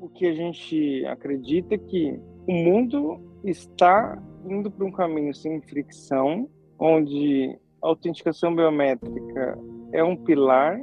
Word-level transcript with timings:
o 0.00 0.08
que 0.08 0.26
a 0.26 0.32
gente 0.32 1.04
acredita 1.06 1.74
é 1.74 1.78
que 1.78 2.18
o 2.46 2.52
mundo 2.52 3.20
está 3.44 4.20
indo 4.48 4.70
para 4.70 4.84
um 4.84 4.92
caminho 4.92 5.34
sem 5.34 5.60
fricção, 5.60 6.48
onde 6.78 7.58
a 7.82 7.88
autenticação 7.88 8.54
biométrica 8.54 9.58
é 9.92 10.02
um 10.02 10.16
pilar 10.16 10.80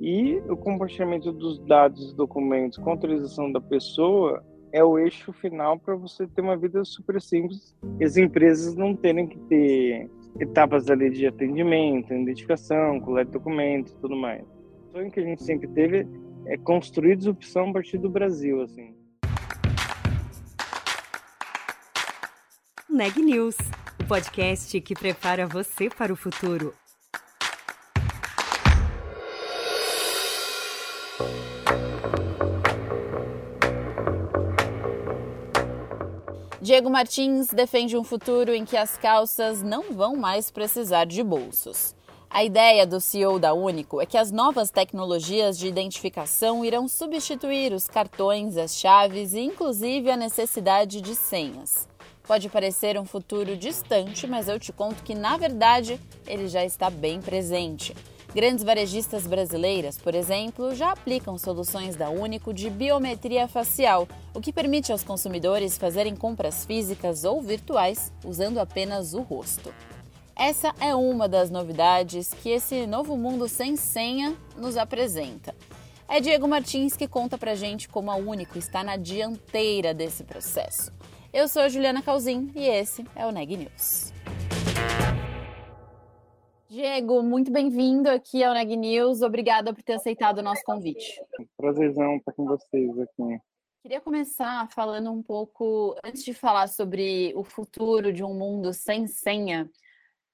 e 0.00 0.36
o 0.48 0.56
compartilhamento 0.56 1.32
dos 1.32 1.58
dados 1.60 2.12
e 2.12 2.16
documentos 2.16 2.78
com 2.78 2.90
autorização 2.90 3.50
da 3.50 3.60
pessoa 3.60 4.44
é 4.72 4.84
o 4.84 4.98
eixo 4.98 5.32
final 5.32 5.78
para 5.78 5.96
você 5.96 6.26
ter 6.26 6.42
uma 6.42 6.56
vida 6.56 6.84
super 6.84 7.20
simples 7.20 7.74
e 7.98 8.04
as 8.04 8.16
empresas 8.16 8.76
não 8.76 8.94
terem 8.94 9.26
que 9.26 9.38
ter 9.40 10.10
etapas 10.38 10.88
ali 10.90 11.10
de 11.10 11.26
atendimento, 11.26 12.12
identificação, 12.12 13.00
coleta 13.00 13.26
de 13.26 13.38
documentos 13.38 13.94
tudo 13.94 14.14
mais. 14.14 14.42
O 14.42 14.92
sonho 14.92 15.10
que 15.10 15.20
a 15.20 15.24
gente 15.24 15.42
sempre 15.42 15.66
teve 15.68 16.06
é 16.48 16.56
construir 16.56 17.16
disrupção 17.16 17.68
a 17.68 17.72
partir 17.74 17.98
do 17.98 18.08
Brasil, 18.08 18.62
assim. 18.62 18.96
Neg 22.88 23.18
News, 23.18 23.56
o 24.00 24.04
podcast 24.08 24.80
que 24.80 24.94
prepara 24.94 25.46
você 25.46 25.90
para 25.90 26.10
o 26.12 26.16
futuro. 26.16 26.74
Diego 36.62 36.90
Martins 36.90 37.48
defende 37.48 37.96
um 37.96 38.02
futuro 38.02 38.52
em 38.52 38.64
que 38.64 38.76
as 38.76 38.96
calças 38.98 39.62
não 39.62 39.92
vão 39.92 40.16
mais 40.16 40.50
precisar 40.50 41.04
de 41.04 41.22
bolsos. 41.22 41.97
A 42.30 42.44
ideia 42.44 42.86
do 42.86 43.00
CEO 43.00 43.38
da 43.38 43.54
Único 43.54 44.02
é 44.02 44.06
que 44.06 44.18
as 44.18 44.30
novas 44.30 44.70
tecnologias 44.70 45.58
de 45.58 45.66
identificação 45.66 46.62
irão 46.62 46.86
substituir 46.86 47.72
os 47.72 47.86
cartões, 47.86 48.58
as 48.58 48.76
chaves 48.76 49.32
e, 49.32 49.40
inclusive, 49.40 50.10
a 50.10 50.16
necessidade 50.16 51.00
de 51.00 51.14
senhas. 51.14 51.88
Pode 52.24 52.50
parecer 52.50 52.98
um 52.98 53.06
futuro 53.06 53.56
distante, 53.56 54.26
mas 54.26 54.46
eu 54.46 54.60
te 54.60 54.70
conto 54.74 55.02
que, 55.02 55.14
na 55.14 55.38
verdade, 55.38 55.98
ele 56.26 56.48
já 56.48 56.62
está 56.62 56.90
bem 56.90 57.22
presente. 57.22 57.96
Grandes 58.34 58.62
varejistas 58.62 59.26
brasileiras, 59.26 59.96
por 59.96 60.14
exemplo, 60.14 60.74
já 60.74 60.92
aplicam 60.92 61.38
soluções 61.38 61.96
da 61.96 62.10
Único 62.10 62.52
de 62.52 62.68
biometria 62.68 63.48
facial, 63.48 64.06
o 64.34 64.40
que 64.40 64.52
permite 64.52 64.92
aos 64.92 65.02
consumidores 65.02 65.78
fazerem 65.78 66.14
compras 66.14 66.66
físicas 66.66 67.24
ou 67.24 67.40
virtuais 67.40 68.12
usando 68.22 68.58
apenas 68.58 69.14
o 69.14 69.22
rosto. 69.22 69.72
Essa 70.38 70.72
é 70.80 70.94
uma 70.94 71.28
das 71.28 71.50
novidades 71.50 72.32
que 72.32 72.50
esse 72.50 72.86
novo 72.86 73.16
mundo 73.16 73.48
sem 73.48 73.74
senha 73.74 74.36
nos 74.56 74.76
apresenta. 74.76 75.52
É 76.08 76.20
Diego 76.20 76.46
Martins 76.46 76.96
que 76.96 77.08
conta 77.08 77.36
pra 77.36 77.56
gente 77.56 77.88
como 77.88 78.08
a 78.08 78.14
Único 78.14 78.56
está 78.56 78.84
na 78.84 78.96
dianteira 78.96 79.92
desse 79.92 80.22
processo. 80.22 80.92
Eu 81.32 81.48
sou 81.48 81.62
a 81.62 81.68
Juliana 81.68 82.00
Calzin 82.00 82.52
e 82.54 82.68
esse 82.68 83.04
é 83.16 83.26
o 83.26 83.32
Neg 83.32 83.56
News. 83.56 84.12
Diego, 86.68 87.20
muito 87.20 87.50
bem-vindo 87.50 88.08
aqui 88.08 88.44
ao 88.44 88.54
Neg 88.54 88.76
News. 88.76 89.22
Obrigada 89.22 89.74
por 89.74 89.82
ter 89.82 89.94
aceitado 89.94 90.38
o 90.38 90.42
nosso 90.42 90.62
convite. 90.62 91.20
Prazerzão 91.56 92.14
estar 92.14 92.32
com 92.32 92.44
vocês 92.44 92.96
aqui. 92.96 93.40
Queria 93.82 94.00
começar 94.00 94.68
falando 94.70 95.10
um 95.10 95.20
pouco, 95.20 95.96
antes 96.04 96.22
de 96.24 96.32
falar 96.32 96.68
sobre 96.68 97.32
o 97.34 97.42
futuro 97.42 98.12
de 98.12 98.22
um 98.22 98.34
mundo 98.34 98.72
sem 98.72 99.08
senha, 99.08 99.68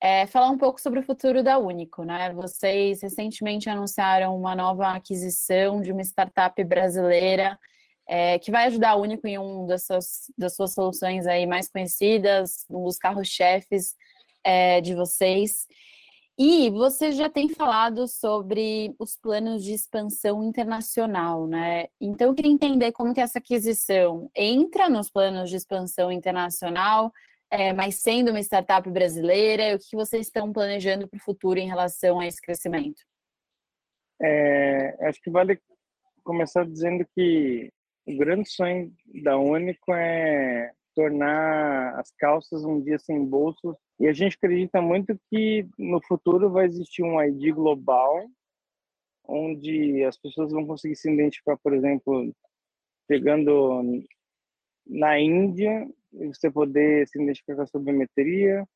é, 0.05 0.27
falar 0.27 0.51
um 0.51 0.59
pouco 0.59 0.79
sobre 0.79 1.01
o 1.01 1.03
futuro 1.03 1.43
da 1.43 1.57
Único, 1.57 2.05
né? 2.05 2.31
Vocês 2.35 3.01
recentemente 3.01 3.71
anunciaram 3.71 4.37
uma 4.37 4.55
nova 4.55 4.89
aquisição 4.89 5.81
de 5.81 5.93
uma 5.93 6.03
startup 6.03 6.63
brasileira 6.63 7.59
é, 8.07 8.39
que 8.39 8.51
vai 8.51 8.67
ajudar 8.67 8.91
a 8.91 8.97
Único 8.97 9.27
em 9.27 9.39
um 9.39 9.67
das 9.67 9.87
suas, 9.87 10.31
das 10.37 10.55
suas 10.55 10.75
soluções 10.75 11.27
aí 11.27 11.47
mais 11.47 11.71
conhecidas, 11.71 12.67
um 12.69 12.85
dos 12.85 12.99
carros-chefes 12.99 13.95
é, 14.45 14.83
de 14.83 14.95
vocês. 14.95 15.67
E 16.39 16.69
você 16.69 17.11
já 17.13 17.31
tem 17.31 17.49
falado 17.49 18.07
sobre 18.07 18.95
os 18.99 19.17
planos 19.17 19.65
de 19.65 19.73
expansão 19.73 20.45
internacional, 20.45 21.47
né? 21.47 21.87
Então 21.99 22.27
eu 22.29 22.35
queria 22.35 22.53
entender 22.53 22.93
como 22.93 23.15
que 23.15 23.23
essa 23.23 23.39
aquisição 23.39 24.31
entra 24.37 24.91
nos 24.91 25.09
planos 25.09 25.49
de 25.49 25.57
expansão 25.57 26.13
internacional, 26.13 27.11
é, 27.51 27.73
mas 27.73 27.97
sendo 27.97 28.31
uma 28.31 28.41
startup 28.41 28.89
brasileira, 28.91 29.77
o 29.77 29.79
que 29.79 29.97
vocês 29.97 30.27
estão 30.27 30.53
planejando 30.53 31.09
para 31.09 31.17
o 31.17 31.23
futuro 31.23 31.59
em 31.59 31.69
relação 31.69 32.21
a 32.21 32.27
esse 32.27 32.41
crescimento? 32.41 33.03
É, 34.21 35.09
acho 35.09 35.21
que 35.21 35.31
vale 35.31 35.61
começar 36.23 36.65
dizendo 36.65 37.07
que 37.15 37.71
o 38.07 38.17
grande 38.17 38.49
sonho 38.49 38.93
da 39.23 39.39
Único 39.39 39.93
é 39.95 40.73
tornar 40.95 41.99
as 41.99 42.11
calças 42.13 42.65
um 42.65 42.81
dia 42.81 42.99
sem 42.99 43.25
bolsos 43.25 43.77
e 43.99 44.07
a 44.07 44.13
gente 44.13 44.37
acredita 44.37 44.81
muito 44.81 45.19
que 45.31 45.67
no 45.79 46.01
futuro 46.03 46.51
vai 46.51 46.67
existir 46.67 47.03
um 47.03 47.21
ID 47.21 47.53
global 47.55 48.25
onde 49.27 50.05
as 50.05 50.17
pessoas 50.19 50.53
vão 50.53 50.67
conseguir 50.67 50.97
se 50.97 51.11
identificar, 51.11 51.57
por 51.59 51.75
exemplo, 51.75 52.33
pegando 53.09 54.05
na 54.87 55.19
Índia 55.19 55.89
você 56.33 56.51
poder 56.51 57.07
se 57.09 57.21
identificar 57.21 57.57
com 57.57 57.63
a 57.63 57.67
sua 57.67 57.81
biometria, 57.81 58.67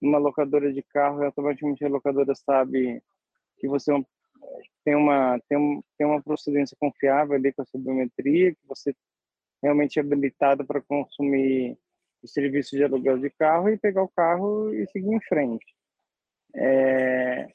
uma 0.00 0.18
locadora 0.18 0.72
de 0.72 0.82
carro, 0.82 1.24
automaticamente 1.24 1.84
a 1.84 1.88
locadora 1.88 2.34
sabe 2.34 3.02
que 3.58 3.68
você 3.68 3.92
é 3.92 4.00
tem 4.84 4.94
uma 4.94 5.38
tem, 5.48 5.82
tem 5.96 6.06
uma 6.06 6.22
procedência 6.22 6.76
confiável 6.78 7.34
ali 7.34 7.52
com 7.52 7.62
a 7.62 7.64
sua 7.64 7.80
biometria, 7.80 8.54
que 8.54 8.66
você 8.66 8.94
realmente 9.62 9.98
é 9.98 10.02
habilitado 10.02 10.64
para 10.64 10.80
consumir 10.80 11.76
o 12.22 12.28
serviço 12.28 12.76
de 12.76 12.84
aluguel 12.84 13.18
de 13.18 13.30
carro 13.30 13.68
e 13.68 13.78
pegar 13.78 14.02
o 14.02 14.08
carro 14.08 14.72
e 14.72 14.86
seguir 14.88 15.12
em 15.12 15.20
frente. 15.20 15.74
É, 16.54 17.48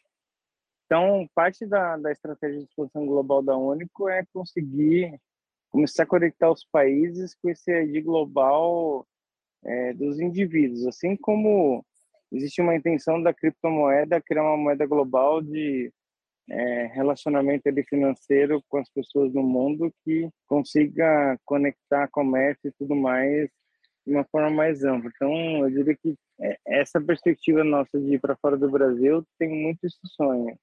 então, 0.85 1.27
parte 1.33 1.66
da, 1.66 1.97
da 1.97 2.11
estratégia 2.11 2.59
de 2.59 2.66
expansão 2.66 3.05
global 3.05 3.41
da 3.41 3.57
Único 3.57 4.07
é 4.07 4.23
conseguir 4.33 5.19
começar 5.69 6.03
a 6.03 6.07
conectar 6.07 6.51
os 6.51 6.63
países 6.66 7.35
com 7.35 7.49
esse 7.49 7.72
ID 7.72 8.03
global 8.03 9.07
é, 9.66 9.94
dos 9.94 10.19
indivíduos, 10.19 10.85
assim 10.88 11.16
como 11.16 11.85
existe 12.31 12.62
uma 12.62 12.75
intenção 12.75 13.22
da 13.22 13.34
criptomoeda 13.34 14.22
criar 14.22 14.44
uma 14.44 14.57
moeda 14.57 14.85
global 14.85 15.41
de 15.41 15.91
é, 16.50 16.85
relacionamento 16.88 17.69
financeiro 17.88 18.62
com 18.68 18.78
as 18.78 18.90
pessoas 18.90 19.34
no 19.34 19.44
mundo 19.44 19.94
que 20.03 20.29
consiga 20.47 21.38
conectar 21.46 22.09
comércio 22.09 22.68
e 22.68 22.73
tudo 22.78 22.96
mais 22.96 23.50
de 24.06 24.13
uma 24.13 24.25
forma 24.25 24.50
mais 24.50 24.84
ampla. 24.84 25.09
Então, 25.16 25.34
eu 25.63 25.69
diria 25.69 25.96
que 25.96 26.16
é, 26.41 26.57
essa 26.68 27.00
perspectiva 27.00 27.63
nossa 27.63 28.00
de 28.00 28.16
ir 28.16 28.19
para 28.19 28.35
fora 28.35 28.57
do 28.57 28.69
Brasil 28.69 29.25
tem 29.40 29.50
muito 29.50 29.85
esse 29.85 30.00
sonho. 30.16 30.57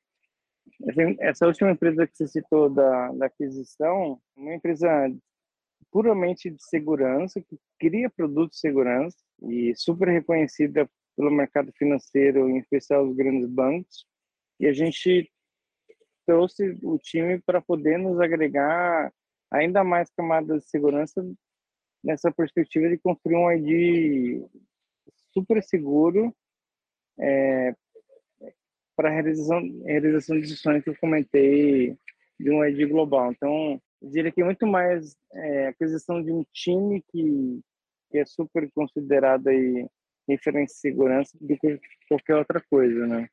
Essa 1.18 1.46
última 1.46 1.70
empresa 1.70 2.06
que 2.06 2.16
você 2.16 2.28
citou 2.28 2.68
da, 2.68 3.12
da 3.12 3.26
aquisição, 3.26 4.20
uma 4.36 4.54
empresa 4.54 5.10
puramente 5.90 6.50
de 6.50 6.62
segurança, 6.62 7.40
que 7.40 7.58
cria 7.78 8.08
produtos 8.10 8.56
de 8.56 8.60
segurança 8.60 9.16
e 9.42 9.74
super 9.74 10.08
reconhecida 10.08 10.88
pelo 11.16 11.30
mercado 11.30 11.72
financeiro, 11.72 12.48
em 12.48 12.58
especial 12.58 13.06
os 13.06 13.16
grandes 13.16 13.48
bancos. 13.48 14.06
E 14.58 14.66
a 14.66 14.72
gente 14.72 15.30
trouxe 16.26 16.78
o 16.82 16.98
time 16.98 17.40
para 17.40 17.60
poder 17.60 17.98
nos 17.98 18.20
agregar 18.20 19.12
ainda 19.50 19.82
mais 19.82 20.10
camadas 20.10 20.62
de 20.62 20.70
segurança 20.70 21.26
nessa 22.02 22.30
perspectiva 22.30 22.88
de 22.88 22.98
construir 22.98 23.36
um 23.36 23.50
ID 23.50 24.48
super 25.32 25.62
seguro 25.62 26.34
é, 27.18 27.74
para 28.96 29.08
a 29.08 29.12
realização, 29.12 29.60
realização 29.84 30.40
de 30.40 30.56
sonhos 30.56 30.84
que 30.84 30.90
eu 30.90 30.96
comentei 30.98 31.96
de 32.38 32.50
um 32.50 32.64
ID 32.64 32.88
global. 32.88 33.32
Então, 33.32 33.80
eu 34.02 34.10
diria 34.10 34.32
que 34.32 34.40
é 34.40 34.44
muito 34.44 34.66
mais 34.66 35.16
é, 35.32 35.68
aquisição 35.68 36.22
de 36.22 36.32
um 36.32 36.44
time 36.52 37.02
que, 37.10 37.60
que 38.10 38.18
é 38.18 38.24
super 38.24 38.70
considerado 38.72 39.48
aí 39.48 39.86
referência 40.28 40.74
de 40.74 40.80
segurança 40.80 41.36
do 41.40 41.56
que 41.56 41.80
qualquer 42.08 42.36
outra 42.36 42.62
coisa, 42.70 43.06
né? 43.06 43.28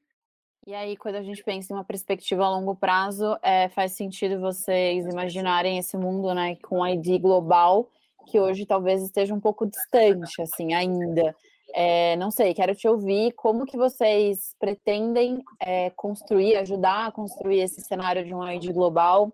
E 0.66 0.74
aí, 0.74 0.98
quando 0.98 1.16
a 1.16 1.22
gente 1.22 1.44
pensa 1.44 1.72
em 1.72 1.78
uma 1.78 1.84
perspectiva 1.84 2.44
a 2.44 2.50
longo 2.50 2.76
prazo, 2.76 3.38
é, 3.42 3.70
faz 3.70 3.94
sentido 3.94 4.42
vocês 4.42 5.06
imaginarem 5.06 5.78
esse 5.78 5.96
mundo, 5.96 6.34
né, 6.34 6.58
com 6.58 6.86
ID 6.86 7.22
global, 7.22 7.90
que 8.30 8.38
hoje 8.38 8.66
talvez 8.66 9.02
esteja 9.02 9.34
um 9.34 9.40
pouco 9.40 9.66
distante, 9.66 10.42
assim, 10.42 10.74
ainda. 10.74 11.34
É, 11.74 12.18
não 12.18 12.32
sei, 12.32 12.54
quero 12.54 12.76
te 12.76 12.88
ouvir 12.88 13.32
como 13.34 13.66
que 13.66 13.78
vocês 13.78 14.54
pretendem 14.60 15.42
é, 15.62 15.90
construir, 15.92 16.58
ajudar 16.58 17.08
a 17.08 17.12
construir 17.12 17.62
esse 17.62 17.80
cenário 17.82 18.26
de 18.26 18.34
um 18.34 18.46
ID 18.50 18.72
global 18.74 19.32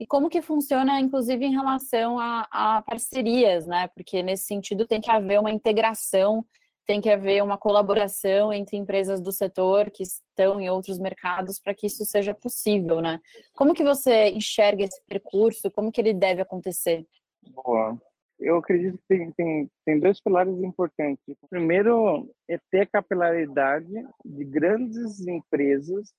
e 0.00 0.06
como 0.06 0.28
que 0.28 0.40
funciona, 0.40 1.00
inclusive, 1.00 1.44
em 1.44 1.52
relação 1.52 2.18
a, 2.18 2.46
a, 2.50 2.82
parcerias, 2.82 3.66
né? 3.66 3.88
Porque 3.88 4.22
nesse 4.22 4.44
sentido 4.44 4.86
tem 4.86 5.00
que 5.00 5.10
haver 5.10 5.40
uma 5.40 5.50
integração, 5.50 6.44
tem 6.86 7.00
que 7.00 7.10
haver 7.10 7.42
uma 7.42 7.58
colaboração 7.58 8.52
entre 8.52 8.76
empresas 8.76 9.20
do 9.20 9.32
setor 9.32 9.90
que 9.90 10.04
estão 10.04 10.60
em 10.60 10.70
outros 10.70 10.98
mercados 10.98 11.58
para 11.58 11.74
que 11.74 11.86
isso 11.86 12.04
seja 12.04 12.32
possível, 12.32 13.00
né? 13.00 13.20
Como 13.54 13.74
que 13.74 13.82
você 13.82 14.30
enxerga 14.30 14.84
esse 14.84 15.02
percurso? 15.06 15.70
Como 15.70 15.90
que 15.90 16.00
ele 16.00 16.14
deve 16.14 16.40
acontecer? 16.42 17.04
Boa. 17.50 18.00
Eu 18.38 18.58
acredito 18.58 18.96
que 18.98 19.04
tem, 19.08 19.32
tem, 19.32 19.70
tem 19.84 19.98
dois 19.98 20.20
pilares 20.20 20.54
importantes. 20.62 21.24
O 21.42 21.48
primeiro 21.48 22.32
é 22.48 22.56
ter 22.70 22.82
a 22.82 22.86
capilaridade 22.86 23.92
de 24.24 24.44
grandes 24.44 25.26
empresas, 25.26 26.14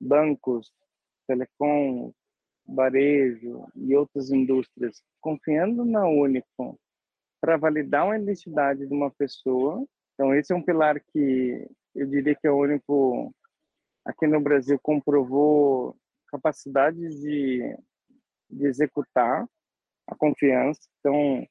bancos, 0.00 0.72
telecom, 1.28 2.10
varejo 2.68 3.66
e 3.74 3.94
outras 3.94 4.30
indústrias, 4.30 5.02
confiando 5.20 5.84
na 5.84 6.06
Unicom 6.06 6.76
para 7.40 7.56
validar 7.56 8.04
uma 8.04 8.18
identidade 8.18 8.86
de 8.86 8.92
uma 8.92 9.10
pessoa. 9.10 9.86
Então, 10.14 10.34
esse 10.34 10.52
é 10.52 10.56
um 10.56 10.62
pilar 10.62 11.00
que 11.12 11.68
eu 11.94 12.06
diria 12.06 12.34
que 12.34 12.48
o 12.48 12.56
único 12.56 13.34
aqui 14.04 14.26
no 14.26 14.40
Brasil 14.40 14.78
comprovou 14.80 15.96
capacidade 16.28 16.98
de, 16.98 17.76
de 18.50 18.66
executar 18.66 19.46
a 20.06 20.14
confiança. 20.16 20.80
Então, 20.98 21.46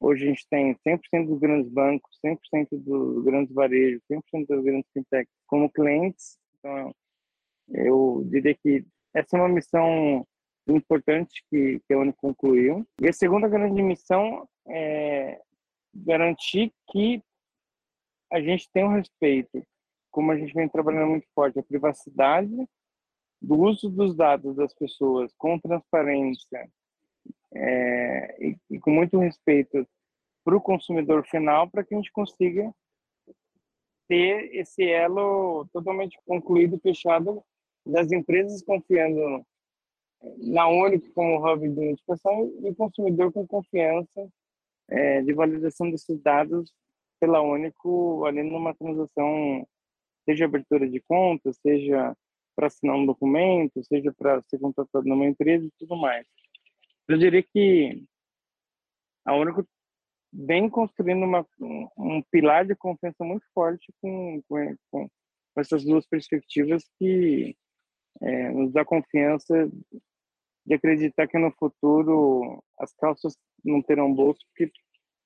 hoje 0.00 0.24
a 0.24 0.28
gente 0.28 0.46
tem 0.48 0.74
100% 0.86 1.26
dos 1.26 1.38
grandes 1.38 1.70
bancos, 1.70 2.18
100% 2.24 2.68
dos 2.72 3.24
grandes 3.24 3.54
varejos, 3.54 4.02
100% 4.10 4.46
das 4.46 4.64
grandes 4.64 4.90
fintechs 4.92 5.32
como 5.46 5.70
clientes. 5.70 6.38
Então, 6.58 6.94
eu 7.70 8.22
diria 8.26 8.54
que 8.54 8.84
essa 9.14 9.36
é 9.36 9.40
uma 9.40 9.48
missão 9.48 10.26
importante 10.68 11.44
que, 11.50 11.80
que 11.86 11.94
a 11.94 11.98
Uni 11.98 12.12
concluiu. 12.12 12.86
E 13.00 13.08
a 13.08 13.12
segunda 13.12 13.48
grande 13.48 13.82
missão 13.82 14.46
é 14.66 15.40
garantir 15.94 16.72
que 16.90 17.22
a 18.30 18.40
gente 18.40 18.68
tem 18.72 18.84
um 18.84 18.94
respeito, 18.94 19.62
como 20.10 20.30
a 20.30 20.36
gente 20.36 20.52
vem 20.52 20.68
trabalhando 20.68 21.10
muito 21.10 21.26
forte, 21.34 21.58
a 21.58 21.62
privacidade 21.62 22.68
do 23.40 23.58
uso 23.58 23.88
dos 23.88 24.14
dados 24.14 24.56
das 24.56 24.74
pessoas 24.74 25.32
com 25.38 25.58
transparência, 25.58 26.68
é, 27.54 28.44
e, 28.44 28.56
e, 28.70 28.78
com 28.78 28.90
muito 28.90 29.18
respeito 29.18 29.86
para 30.44 30.56
o 30.56 30.60
consumidor 30.60 31.26
final, 31.26 31.68
para 31.70 31.84
que 31.84 31.94
a 31.94 31.96
gente 31.96 32.12
consiga 32.12 32.72
ter 34.08 34.54
esse 34.54 34.82
elo 34.82 35.66
totalmente 35.72 36.18
concluído, 36.26 36.80
fechado, 36.80 37.42
das 37.88 38.12
empresas 38.12 38.62
confiando 38.62 39.44
na 40.38 40.68
Única 40.68 41.08
como 41.14 41.38
hub 41.38 41.68
de 41.68 41.74
identificação 41.74 42.52
e 42.60 42.68
o 42.68 42.74
consumidor 42.74 43.32
com 43.32 43.46
confiança 43.46 44.28
é, 44.88 45.22
de 45.22 45.32
validação 45.32 45.90
desses 45.90 46.20
dados 46.20 46.72
pela 47.20 47.40
Único 47.40 48.24
ali 48.26 48.42
numa 48.42 48.74
transação, 48.74 49.66
seja 50.24 50.44
abertura 50.44 50.88
de 50.88 51.00
conta, 51.00 51.52
seja 51.52 52.16
para 52.54 52.66
assinar 52.66 52.96
um 52.96 53.06
documento, 53.06 53.82
seja 53.84 54.12
para 54.12 54.42
ser 54.42 54.58
contratado 54.58 55.06
numa 55.06 55.26
empresa 55.26 55.64
e 55.66 55.72
tudo 55.78 55.96
mais. 55.96 56.26
Eu 57.08 57.16
diria 57.16 57.42
que 57.42 58.04
a 59.24 59.34
Único 59.34 59.66
vem 60.32 60.68
construindo 60.68 61.24
uma, 61.24 61.46
um 61.96 62.22
pilar 62.30 62.66
de 62.66 62.74
confiança 62.74 63.24
muito 63.24 63.46
forte 63.54 63.92
com, 64.00 64.42
com, 64.48 64.76
com 64.90 65.08
essas 65.56 65.84
duas 65.84 66.06
perspectivas 66.06 66.84
que 66.98 67.56
é, 68.20 68.50
nos 68.50 68.72
dá 68.72 68.84
confiança 68.84 69.70
de 70.66 70.74
acreditar 70.74 71.26
que 71.26 71.38
no 71.38 71.50
futuro 71.52 72.62
as 72.78 72.92
calças 72.94 73.36
não 73.64 73.82
terão 73.82 74.12
bolso, 74.12 74.40
porque 74.48 74.70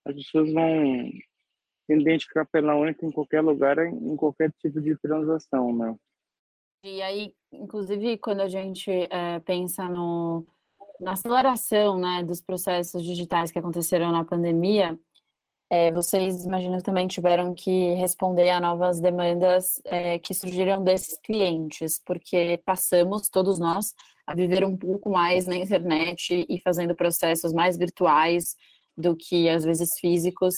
as 0.06 0.14
pessoas 0.14 0.52
vão 0.52 1.10
se 1.86 1.92
identificar 1.94 2.46
pela 2.46 2.76
única 2.76 3.04
em 3.04 3.10
qualquer 3.10 3.40
lugar, 3.40 3.78
em 3.78 4.16
qualquer 4.16 4.52
tipo 4.60 4.80
de 4.80 4.96
transação, 4.98 5.74
né? 5.74 5.96
E 6.84 7.00
aí, 7.00 7.32
inclusive, 7.52 8.18
quando 8.18 8.40
a 8.40 8.48
gente 8.48 8.90
é, 8.90 9.38
pensa 9.40 9.88
no, 9.88 10.44
na 11.00 11.12
aceleração 11.12 11.98
né, 11.98 12.24
dos 12.24 12.40
processos 12.40 13.04
digitais 13.04 13.52
que 13.52 13.58
aconteceram 13.58 14.10
na 14.10 14.24
pandemia, 14.24 14.98
é, 15.72 15.90
vocês 15.90 16.44
imagino 16.44 16.82
também 16.82 17.08
tiveram 17.08 17.54
que 17.54 17.94
responder 17.94 18.50
a 18.50 18.60
novas 18.60 19.00
demandas 19.00 19.80
é, 19.86 20.18
que 20.18 20.34
surgiram 20.34 20.84
desses 20.84 21.18
clientes, 21.20 21.98
porque 22.04 22.60
passamos, 22.62 23.30
todos 23.30 23.58
nós, 23.58 23.94
a 24.26 24.34
viver 24.34 24.66
um 24.66 24.76
pouco 24.76 25.08
mais 25.08 25.46
na 25.46 25.56
internet 25.56 26.44
e 26.46 26.60
fazendo 26.60 26.94
processos 26.94 27.54
mais 27.54 27.78
virtuais 27.78 28.54
do 28.94 29.16
que 29.16 29.48
às 29.48 29.64
vezes 29.64 29.98
físicos. 29.98 30.56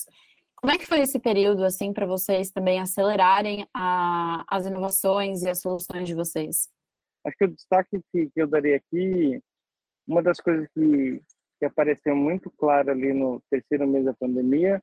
Como 0.57 0.73
é 0.73 0.79
que 0.79 0.87
foi 0.87 1.03
esse 1.03 1.21
período 1.21 1.65
assim 1.65 1.93
para 1.93 2.07
vocês 2.07 2.51
também 2.51 2.81
acelerarem 2.81 3.69
a, 3.73 4.45
as 4.49 4.67
inovações 4.67 5.43
e 5.45 5.49
as 5.49 5.61
soluções 5.61 6.09
de 6.09 6.15
vocês? 6.17 6.69
Acho 7.25 7.37
que 7.39 7.45
o 7.45 7.55
destaque 7.55 8.01
que, 8.11 8.31
que 8.31 8.43
eu 8.43 8.49
daria 8.49 8.79
aqui 8.79 9.41
uma 10.09 10.25
das 10.25 10.41
coisas 10.41 10.67
que, 10.75 11.23
que 11.61 11.65
apareceu 11.65 12.17
muito 12.17 12.51
claro 12.59 12.91
ali 12.91 13.13
no 13.13 13.41
terceiro 13.49 13.87
mês 13.87 14.05
da 14.05 14.13
pandemia, 14.13 14.83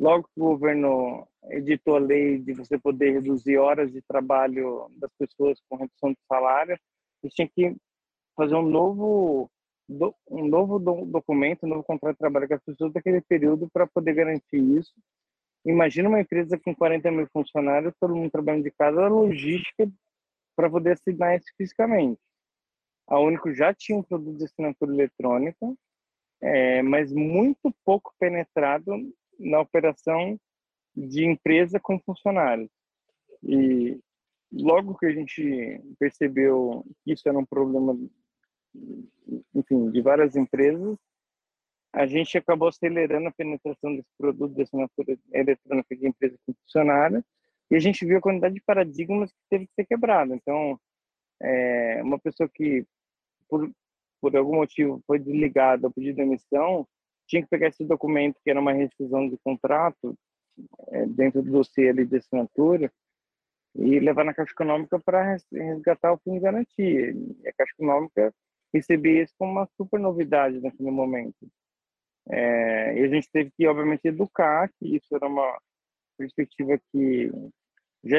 logo 0.00 0.24
que 0.24 0.40
o 0.40 0.44
governo 0.44 1.28
editou 1.50 1.96
a 1.96 2.00
lei 2.00 2.38
de 2.38 2.54
você 2.54 2.78
poder 2.78 3.12
reduzir 3.12 3.58
horas 3.58 3.92
de 3.92 4.00
trabalho 4.02 4.90
das 4.96 5.10
pessoas 5.18 5.60
com 5.68 5.76
redução 5.76 6.10
de 6.12 6.18
salário, 6.26 6.78
eles 7.22 7.34
tinham 7.34 7.50
que 7.54 7.76
fazer 8.34 8.54
um 8.54 8.62
novo 8.62 9.50
um 10.30 10.46
novo 10.46 10.78
documento, 10.78 11.66
um 11.66 11.68
novo 11.68 11.82
contrato 11.82 12.14
de 12.14 12.18
trabalho 12.20 12.46
com 12.46 12.54
as 12.54 12.62
pessoas 12.62 12.92
daquele 12.92 13.20
período 13.22 13.68
para 13.72 13.88
poder 13.88 14.14
garantir 14.14 14.58
isso. 14.78 14.94
Imagina 15.66 16.08
uma 16.08 16.20
empresa 16.20 16.56
com 16.56 16.74
40 16.74 17.10
mil 17.10 17.26
funcionários, 17.32 17.92
todo 18.00 18.14
mundo 18.14 18.30
trabalhando 18.30 18.62
de 18.62 18.70
casa, 18.70 19.04
a 19.04 19.08
logística 19.08 19.90
para 20.54 20.70
poder 20.70 20.92
assinar 20.92 21.36
isso 21.36 21.48
fisicamente. 21.56 22.20
A 23.08 23.18
Único 23.18 23.52
já 23.52 23.74
tinha 23.74 23.98
um 23.98 24.02
produto 24.02 24.38
de 24.38 24.44
assinatura 24.44 24.92
eletrônica, 24.92 25.74
é, 26.40 26.82
mas 26.82 27.12
muito 27.12 27.74
pouco 27.84 28.14
penetrado 28.18 28.92
na 29.40 29.60
operação 29.60 30.38
de 30.94 31.24
empresa 31.24 31.80
com 31.80 31.98
funcionários. 32.00 32.70
E 33.42 33.98
logo 34.52 34.98
que 34.98 35.06
a 35.06 35.12
gente 35.12 35.80
percebeu 35.98 36.84
que 37.04 37.12
isso 37.12 37.28
era 37.28 37.38
um 37.38 37.46
problema, 37.46 37.98
enfim, 39.54 39.90
de 39.90 40.00
várias 40.02 40.36
empresas, 40.36 40.98
a 41.92 42.06
gente 42.06 42.38
acabou 42.38 42.68
acelerando 42.68 43.28
a 43.28 43.32
penetração 43.32 43.96
desse 43.96 44.10
produto 44.16 44.54
de 44.54 44.62
assinatura 44.62 45.18
eletrônica 45.32 45.96
de 45.96 46.06
empresa 46.06 46.36
com 46.46 46.54
funcionário 46.54 47.24
e 47.70 47.76
a 47.76 47.80
gente 47.80 48.04
viu 48.04 48.18
a 48.18 48.20
quantidade 48.20 48.54
de 48.54 48.60
paradigmas 48.60 49.30
que 49.30 49.38
teve 49.48 49.66
que 49.66 49.74
ser 49.74 49.86
quebrado. 49.86 50.34
Então, 50.34 50.78
é, 51.40 52.02
uma 52.02 52.18
pessoa 52.18 52.48
que 52.48 52.84
por, 53.48 53.70
por 54.20 54.36
algum 54.36 54.56
motivo 54.56 55.02
foi 55.06 55.18
desligado 55.18 55.86
ou 55.86 55.92
pedido 55.92 56.16
de 56.16 56.22
demissão, 56.22 56.86
tinha 57.30 57.42
que 57.42 57.48
pegar 57.48 57.68
esse 57.68 57.84
documento, 57.84 58.40
que 58.42 58.50
era 58.50 58.60
uma 58.60 58.72
rescisão 58.72 59.28
de 59.28 59.38
contrato, 59.38 60.18
é, 60.88 61.06
dentro 61.06 61.40
do 61.42 61.50
dossiê 61.50 61.92
de 61.92 62.16
assinatura, 62.16 62.92
e 63.76 64.00
levar 64.00 64.24
na 64.24 64.34
Caixa 64.34 64.52
Econômica 64.52 64.98
para 64.98 65.36
resgatar 65.52 66.12
o 66.12 66.18
fim 66.18 66.34
de 66.34 66.40
garantia. 66.40 67.12
E 67.12 67.48
a 67.48 67.52
Caixa 67.52 67.72
Econômica 67.78 68.34
recebia 68.74 69.22
isso 69.22 69.32
como 69.38 69.52
uma 69.52 69.68
super 69.76 70.00
novidade 70.00 70.60
naquele 70.60 70.90
momento. 70.90 71.48
É, 72.28 72.98
e 72.98 73.04
a 73.04 73.08
gente 73.08 73.30
teve 73.30 73.50
que, 73.56 73.66
obviamente, 73.66 74.06
educar 74.06 74.68
que 74.78 74.96
isso 74.96 75.14
era 75.14 75.26
uma 75.26 75.56
perspectiva 76.18 76.78
que 76.90 77.30
já, 78.04 78.18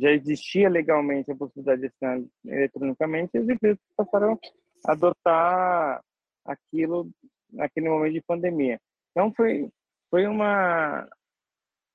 já 0.00 0.10
existia 0.10 0.68
legalmente 0.68 1.30
a 1.30 1.36
possibilidade 1.36 1.82
de 1.82 1.86
assinar 1.88 2.20
eletronicamente 2.46 3.30
e 3.34 3.38
as 3.38 3.48
empresas 3.48 3.78
passaram 3.96 4.38
a 4.86 4.92
adotar 4.92 6.02
aquilo 6.44 7.10
naquele 7.52 7.88
momento 7.88 8.14
de 8.14 8.22
pandemia. 8.22 8.80
Então 9.10 9.32
foi 9.34 9.70
foi 10.10 10.26
uma 10.26 11.08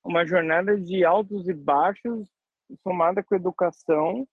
uma 0.03 0.25
jornada 0.25 0.79
de 0.79 1.03
altos 1.03 1.47
e 1.47 1.53
baixos 1.53 2.27
somada 2.83 3.23
com 3.23 3.35
educação. 3.35 4.27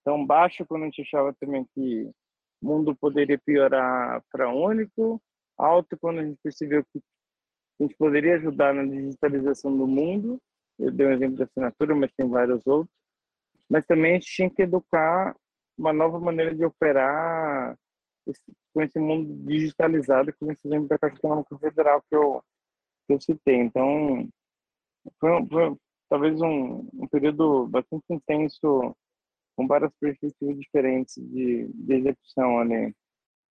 Então 0.00 0.24
baixo 0.26 0.66
quando 0.66 0.82
a 0.82 0.86
gente 0.86 1.02
achava 1.02 1.34
também 1.34 1.66
que 1.74 2.10
o 2.62 2.66
mundo 2.66 2.96
poderia 2.96 3.38
piorar 3.38 4.22
para 4.32 4.52
único, 4.52 5.20
alto 5.56 5.96
quando 5.98 6.20
a 6.20 6.24
gente 6.24 6.38
percebeu 6.42 6.84
que 6.84 7.00
a 7.80 7.82
gente 7.84 7.96
poderia 7.96 8.36
ajudar 8.36 8.74
na 8.74 8.84
digitalização 8.84 9.76
do 9.76 9.86
mundo 9.86 10.40
eu 10.78 10.90
dei 10.90 11.06
um 11.06 11.12
exemplo 11.12 11.36
da 11.36 11.44
assinatura, 11.44 11.94
mas 11.94 12.12
tem 12.12 12.28
vários 12.28 12.66
outros. 12.66 12.94
Mas 13.68 13.86
também 13.86 14.12
a 14.12 14.14
gente 14.14 14.26
tinha 14.26 14.50
que 14.50 14.62
educar 14.62 15.36
uma 15.76 15.92
nova 15.92 16.18
maneira 16.18 16.54
de 16.54 16.64
operar 16.64 17.76
esse, 18.30 18.42
com 18.72 18.82
esse 18.82 18.98
mundo 18.98 19.32
digitalizado, 19.46 20.34
com 20.38 20.50
esse 20.50 20.66
exemplo 20.66 20.88
da 20.88 20.98
Caixa 20.98 21.16
Econômica 21.16 21.58
Federal 21.58 22.02
que 22.08 22.16
eu, 22.16 22.42
que 23.06 23.14
eu 23.14 23.20
citei. 23.20 23.56
Então, 23.56 24.28
foi, 25.20 25.46
foi 25.46 25.76
talvez 26.08 26.40
um, 26.40 26.88
um 26.94 27.08
período 27.08 27.66
bastante 27.66 28.04
intenso, 28.10 28.96
com 29.56 29.66
várias 29.66 29.92
perspectivas 30.00 30.58
diferentes 30.58 31.14
de, 31.16 31.68
de 31.72 31.94
execução 31.94 32.58
ali. 32.58 32.94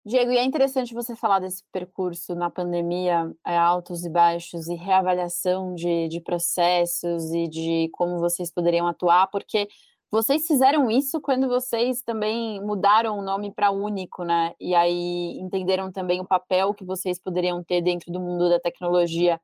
Diego, 0.06 0.32
e 0.32 0.38
é 0.38 0.44
interessante 0.44 0.94
você 0.94 1.15
falar 1.15 1.39
desse 1.39 1.63
percurso 1.72 2.36
na 2.36 2.50
pandemia, 2.50 3.34
é, 3.48 3.58
altos 3.58 4.03
e 4.03 4.10
baixos, 4.10 4.68
e 4.68 4.75
reavaliação 4.75 5.74
de, 5.74 6.10
de 6.10 6.20
processos 6.20 7.32
e 7.32 7.48
de 7.48 7.89
como 7.94 8.20
vocês 8.20 8.51
poderiam 8.51 8.86
atuar, 8.86 9.27
porque 9.27 9.65
Vocês 10.13 10.46
fizeram 10.46 10.91
isso 10.91 11.20
quando 11.20 11.48
vocês 11.48 12.03
também 12.03 12.62
mudaram 12.62 13.17
o 13.17 13.24
nome 13.24 13.51
para 13.51 13.72
Único, 13.72 14.24
né? 14.24 14.53
E 14.60 14.75
aí 14.75 15.39
entenderam 15.39 15.91
também 15.91 16.22
o 16.22 16.27
papel 16.27 16.72
que 16.72 16.86
vocês 16.86 17.20
poderiam 17.20 17.63
ter 17.63 17.82
dentro 17.82 18.12
do 18.12 18.20
mundo 18.20 18.48
da 18.48 18.60
tecnologia. 18.60 19.41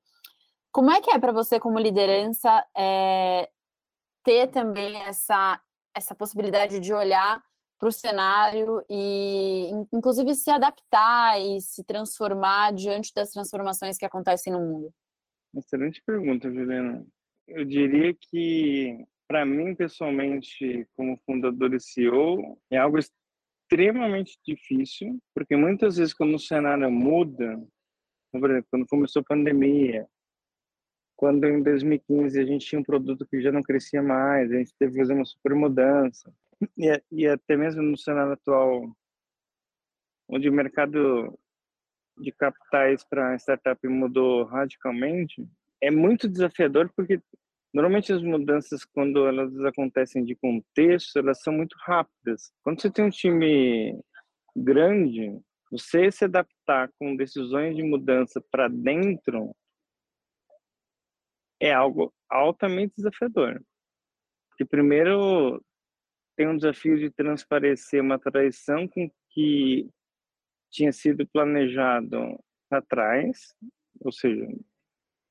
Como 0.72 0.92
é 0.92 1.02
que 1.02 1.10
é 1.10 1.18
para 1.18 1.32
você, 1.32 1.60
como 1.60 1.80
liderança, 1.80 2.64
é, 2.78 3.50
ter 4.24 4.46
também 4.50 4.96
essa, 5.02 5.60
essa 5.92 6.14
possibilidade 6.14 6.80
de 6.80 6.94
olhar 6.94 7.42
para 7.80 7.90
o 7.90 7.92
cenário 7.92 8.86
e, 8.88 9.72
inclusive, 9.92 10.36
se 10.36 10.52
adaptar 10.52 11.42
e 11.42 11.60
se 11.62 11.84
transformar 11.84 12.74
diante 12.74 13.12
das 13.12 13.32
transformações 13.32 13.98
que 13.98 14.06
acontecem 14.06 14.54
no 14.54 14.60
mundo? 14.60 14.94
Excelente 15.56 16.00
pergunta, 16.06 16.48
Juliana. 16.54 17.04
Eu 17.48 17.66
diria 17.66 18.14
que 18.14 19.04
para 19.30 19.46
mim, 19.46 19.76
pessoalmente, 19.76 20.88
como 20.96 21.16
fundador 21.24 21.72
e 21.76 21.80
CEO, 21.80 22.60
é 22.72 22.78
algo 22.78 22.98
extremamente 22.98 24.40
difícil, 24.44 25.20
porque 25.36 25.56
muitas 25.56 25.98
vezes 25.98 26.16
quando 26.16 26.34
o 26.34 26.40
cenário 26.40 26.90
muda, 26.90 27.64
por 28.32 28.50
exemplo, 28.50 28.68
quando 28.72 28.88
começou 28.88 29.20
a 29.20 29.26
pandemia, 29.26 30.08
quando 31.16 31.46
em 31.46 31.62
2015 31.62 32.40
a 32.40 32.44
gente 32.44 32.66
tinha 32.66 32.80
um 32.80 32.84
produto 32.84 33.28
que 33.28 33.40
já 33.40 33.52
não 33.52 33.62
crescia 33.62 34.02
mais, 34.02 34.52
a 34.52 34.56
gente 34.56 34.74
teve 34.80 34.94
que 34.94 35.00
fazer 35.00 35.14
uma 35.14 35.26
super 35.26 35.54
mudança, 35.54 36.34
e, 36.76 37.02
e 37.12 37.28
até 37.28 37.56
mesmo 37.56 37.84
no 37.84 37.98
cenário 37.98 38.34
atual, 38.34 38.92
onde 40.28 40.50
o 40.50 40.54
mercado 40.54 41.38
de 42.18 42.32
capitais 42.32 43.04
para 43.08 43.36
startup 43.36 43.88
mudou 43.88 44.46
radicalmente, 44.46 45.48
é 45.80 45.92
muito 45.92 46.28
desafiador 46.28 46.92
porque 46.96 47.22
Normalmente 47.74 48.12
as 48.12 48.22
mudanças, 48.24 48.84
quando 48.84 49.28
elas 49.28 49.56
acontecem 49.66 50.24
de 50.24 50.36
contexto, 50.36 51.18
elas 51.18 51.42
são 51.42 51.54
muito 51.54 51.76
rápidas. 51.80 52.52
Quando 52.64 52.82
você 52.82 52.92
tem 52.92 53.06
um 53.06 53.10
time 53.10 54.00
grande, 54.56 55.40
você 55.72 56.12
se 56.12 56.26
adaptar 56.26 56.92
com 56.98 57.16
decisões 57.16 57.76
de 57.76 57.84
mudança 57.84 58.44
para 58.52 58.68
dentro 58.68 59.56
é 61.60 61.72
algo 61.72 62.14
altamente 62.30 62.96
desafiador. 62.96 63.62
Porque 64.50 64.66
primeiro 64.66 65.64
tem 66.36 66.48
um 66.48 66.56
desafio 66.56 66.98
de 66.98 67.12
transparecer 67.12 68.02
uma 68.02 68.18
traição 68.18 68.88
com 68.88 69.12
que 69.30 69.90
tinha 70.72 70.92
sido 70.92 71.28
planejado 71.28 72.40
atrás, 72.72 73.54
ou 74.00 74.12
seja, 74.12 74.48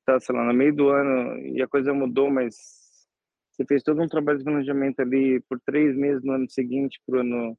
tá, 0.09 0.19
sei 0.19 0.35
lá, 0.35 0.43
no 0.43 0.53
meio 0.53 0.75
do 0.75 0.89
ano 0.89 1.37
e 1.45 1.61
a 1.61 1.67
coisa 1.67 1.93
mudou, 1.93 2.31
mas 2.31 2.55
você 3.51 3.63
fez 3.65 3.83
todo 3.83 4.01
um 4.01 4.07
trabalho 4.07 4.39
de 4.39 4.43
planejamento 4.43 4.99
ali 5.01 5.39
por 5.41 5.59
três 5.59 5.95
meses 5.95 6.23
no 6.23 6.33
ano 6.33 6.49
seguinte 6.49 6.99
para 7.05 7.17
o 7.17 7.19
ano 7.19 7.57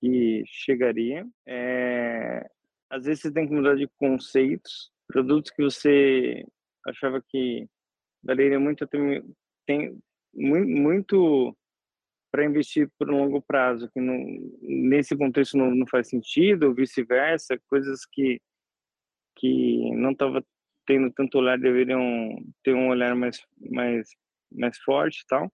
que 0.00 0.42
chegaria. 0.46 1.26
É, 1.46 2.48
às 2.90 3.04
vezes 3.04 3.22
você 3.22 3.32
tem 3.32 3.46
que 3.46 3.54
mudar 3.54 3.76
de 3.76 3.86
conceitos, 3.96 4.90
produtos 5.06 5.52
que 5.52 5.62
você 5.62 6.44
achava 6.86 7.22
que 7.28 7.68
valeria 8.22 8.58
muito, 8.58 8.86
tem, 8.86 9.22
tem 9.66 9.98
muito, 10.34 10.68
muito 10.68 11.56
para 12.32 12.44
investir 12.44 12.90
por 12.98 13.10
um 13.10 13.18
longo 13.18 13.40
prazo, 13.40 13.88
que 13.92 14.00
não, 14.00 14.18
nesse 14.60 15.16
contexto 15.16 15.56
não, 15.56 15.70
não 15.74 15.86
faz 15.86 16.08
sentido, 16.08 16.64
ou 16.64 16.74
vice-versa, 16.74 17.60
coisas 17.68 18.04
que 18.10 18.40
que 19.40 19.92
não 19.94 20.10
estava 20.10 20.44
tendo 20.88 21.12
tanto 21.12 21.38
olhar 21.38 21.58
deveriam 21.58 22.34
ter 22.64 22.74
um 22.74 22.88
olhar 22.88 23.14
mais 23.14 23.38
mais 23.70 24.08
mais 24.50 24.78
forte 24.78 25.22
tal. 25.28 25.52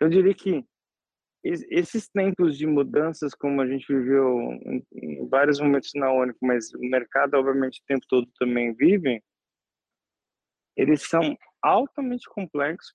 Eu 0.00 0.08
diria 0.08 0.34
que 0.34 0.64
esses 1.44 2.08
tempos 2.08 2.58
de 2.58 2.66
mudanças, 2.66 3.32
como 3.32 3.62
a 3.62 3.66
gente 3.68 3.86
viveu 3.86 4.36
em 4.92 5.28
vários 5.28 5.60
momentos 5.60 5.92
na 5.94 6.12
Único, 6.12 6.44
mas 6.44 6.74
o 6.74 6.80
mercado, 6.80 7.34
obviamente, 7.34 7.80
o 7.80 7.86
tempo 7.86 8.04
todo 8.08 8.28
também 8.36 8.74
vive, 8.74 9.22
eles 10.76 11.08
são 11.08 11.38
altamente 11.62 12.28
complexos 12.28 12.92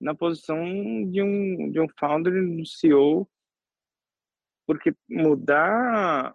na 0.00 0.14
posição 0.14 0.64
de 1.10 1.22
um, 1.22 1.70
de 1.70 1.78
um 1.78 1.86
founder 1.98 2.32
e 2.32 2.62
um 2.62 2.64
CEO, 2.64 3.28
porque 4.66 4.94
mudar 5.06 6.34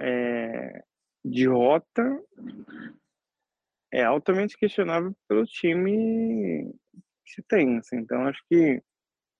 é, 0.00 0.82
de 1.24 1.46
rota 1.46 2.20
é 3.92 4.02
altamente 4.02 4.56
questionável 4.56 5.14
pelo 5.28 5.44
time 5.44 6.72
que 7.24 7.32
se 7.32 7.42
tem. 7.42 7.78
Assim. 7.78 7.96
Então, 7.96 8.26
acho 8.26 8.42
que 8.48 8.82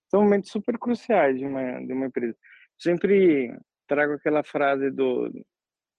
são 0.09 0.23
momentos 0.23 0.51
super 0.51 0.77
cruciais 0.77 1.37
de 1.37 1.45
uma, 1.45 1.79
de 1.85 1.93
uma 1.93 2.07
empresa. 2.07 2.37
Sempre 2.79 3.57
trago 3.87 4.13
aquela 4.13 4.43
frase 4.43 4.89
do 4.91 5.31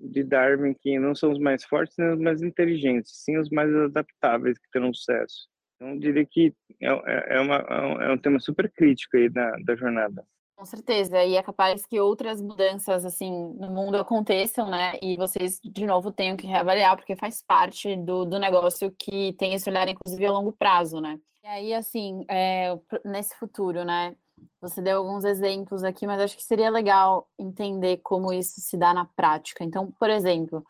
de 0.02 0.24
Darwin 0.24 0.74
que 0.74 0.98
não 0.98 1.14
são 1.14 1.30
os 1.30 1.38
mais 1.38 1.64
fortes 1.64 1.96
nem 1.96 2.12
os 2.12 2.18
mais 2.18 2.42
inteligentes, 2.42 3.22
sim 3.22 3.38
os 3.38 3.48
mais 3.50 3.72
adaptáveis 3.72 4.58
que 4.58 4.68
terão 4.72 4.92
sucesso. 4.92 5.48
Então, 5.76 5.96
diria 5.98 6.26
que 6.28 6.52
é, 6.80 6.88
é, 6.88 7.36
é, 7.36 7.40
uma, 7.40 7.56
é 7.56 8.12
um 8.12 8.18
tema 8.18 8.40
super 8.40 8.70
crítico 8.72 9.16
aí 9.16 9.28
da, 9.28 9.52
da 9.64 9.76
jornada. 9.76 10.24
Com 10.56 10.64
certeza, 10.64 11.24
e 11.24 11.34
é 11.34 11.42
capaz 11.42 11.84
que 11.84 11.98
outras 11.98 12.40
mudanças 12.40 13.04
assim 13.04 13.30
no 13.54 13.70
mundo 13.70 13.96
aconteçam, 13.96 14.68
né? 14.68 14.96
E 15.02 15.16
vocês 15.16 15.58
de 15.64 15.84
novo 15.84 16.12
tenham 16.12 16.36
que 16.36 16.46
reavaliar, 16.46 16.96
porque 16.96 17.16
faz 17.16 17.42
parte 17.42 17.96
do, 17.96 18.24
do 18.24 18.38
negócio 18.38 18.94
que 18.96 19.32
tem 19.34 19.54
esse 19.54 19.68
olhar, 19.68 19.88
inclusive, 19.88 20.24
a 20.24 20.30
longo 20.30 20.52
prazo, 20.52 21.00
né? 21.00 21.18
E 21.42 21.48
aí, 21.48 21.74
assim, 21.74 22.24
é, 22.28 22.78
nesse 23.04 23.34
futuro, 23.36 23.84
né? 23.84 24.14
Você 24.60 24.80
deu 24.80 24.98
alguns 24.98 25.24
exemplos 25.24 25.82
aqui, 25.82 26.06
mas 26.06 26.20
acho 26.20 26.36
que 26.36 26.44
seria 26.44 26.70
legal 26.70 27.28
entender 27.38 27.98
como 27.98 28.32
isso 28.32 28.60
se 28.60 28.76
dá 28.76 28.94
na 28.94 29.04
prática. 29.04 29.64
Então, 29.64 29.90
por 29.98 30.10
exemplo, 30.10 30.64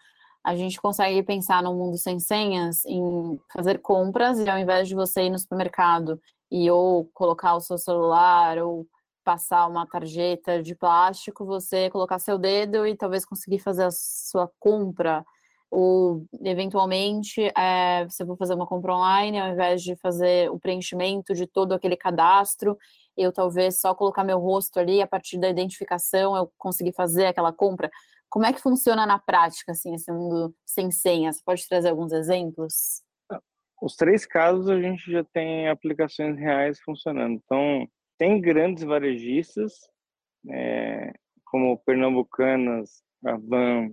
a 0.44 0.56
gente 0.56 0.80
consegue 0.80 1.22
pensar 1.22 1.62
num 1.62 1.76
mundo 1.76 1.98
sem 1.98 2.18
senhas 2.18 2.84
em 2.86 3.38
fazer 3.52 3.78
compras 3.78 4.38
e 4.38 4.48
ao 4.48 4.58
invés 4.58 4.88
de 4.88 4.94
você 4.94 5.24
ir 5.24 5.30
no 5.30 5.38
supermercado 5.38 6.20
e 6.50 6.70
ou 6.70 7.06
colocar 7.14 7.54
o 7.54 7.60
seu 7.60 7.78
celular 7.78 8.58
ou 8.58 8.86
passar 9.24 9.66
uma 9.66 9.86
tarjeta 9.86 10.62
de 10.62 10.74
plástico, 10.74 11.44
você 11.44 11.90
colocar 11.90 12.18
seu 12.18 12.38
dedo 12.38 12.86
e 12.86 12.96
talvez 12.96 13.24
conseguir 13.24 13.58
fazer 13.58 13.84
a 13.84 13.90
sua 13.90 14.50
compra. 14.58 15.24
Ou, 15.70 16.26
eventualmente, 16.42 17.40
é, 17.56 18.06
eu 18.20 18.26
vou 18.26 18.36
fazer 18.36 18.52
uma 18.54 18.66
compra 18.66 18.94
online, 18.94 19.40
ao 19.40 19.48
invés 19.48 19.82
de 19.82 19.96
fazer 19.96 20.50
o 20.50 20.58
preenchimento 20.58 21.32
de 21.34 21.46
todo 21.46 21.72
aquele 21.72 21.96
cadastro, 21.96 22.76
eu 23.16 23.32
talvez 23.32 23.80
só 23.80 23.94
colocar 23.94 24.22
meu 24.22 24.38
rosto 24.38 24.78
ali, 24.78 25.00
a 25.00 25.06
partir 25.06 25.38
da 25.38 25.48
identificação, 25.48 26.36
eu 26.36 26.52
conseguir 26.58 26.92
fazer 26.92 27.26
aquela 27.26 27.52
compra. 27.52 27.90
Como 28.28 28.44
é 28.46 28.52
que 28.52 28.60
funciona 28.60 29.06
na 29.06 29.18
prática, 29.18 29.72
assim, 29.72 29.94
esse 29.94 30.10
mundo 30.10 30.54
sem 30.64 30.90
senha? 30.90 31.32
Você 31.32 31.40
pode 31.44 31.66
trazer 31.68 31.88
alguns 31.88 32.12
exemplos? 32.12 33.02
Os 33.80 33.96
três 33.96 34.24
casos 34.24 34.68
a 34.68 34.80
gente 34.80 35.10
já 35.10 35.24
tem 35.24 35.68
aplicações 35.68 36.38
reais 36.38 36.78
funcionando. 36.80 37.40
Então, 37.44 37.86
tem 38.22 38.40
grandes 38.40 38.84
varejistas, 38.84 39.80
é, 40.48 41.12
como 41.44 41.76
Pernambucanas, 41.78 43.02
Avan, 43.26 43.92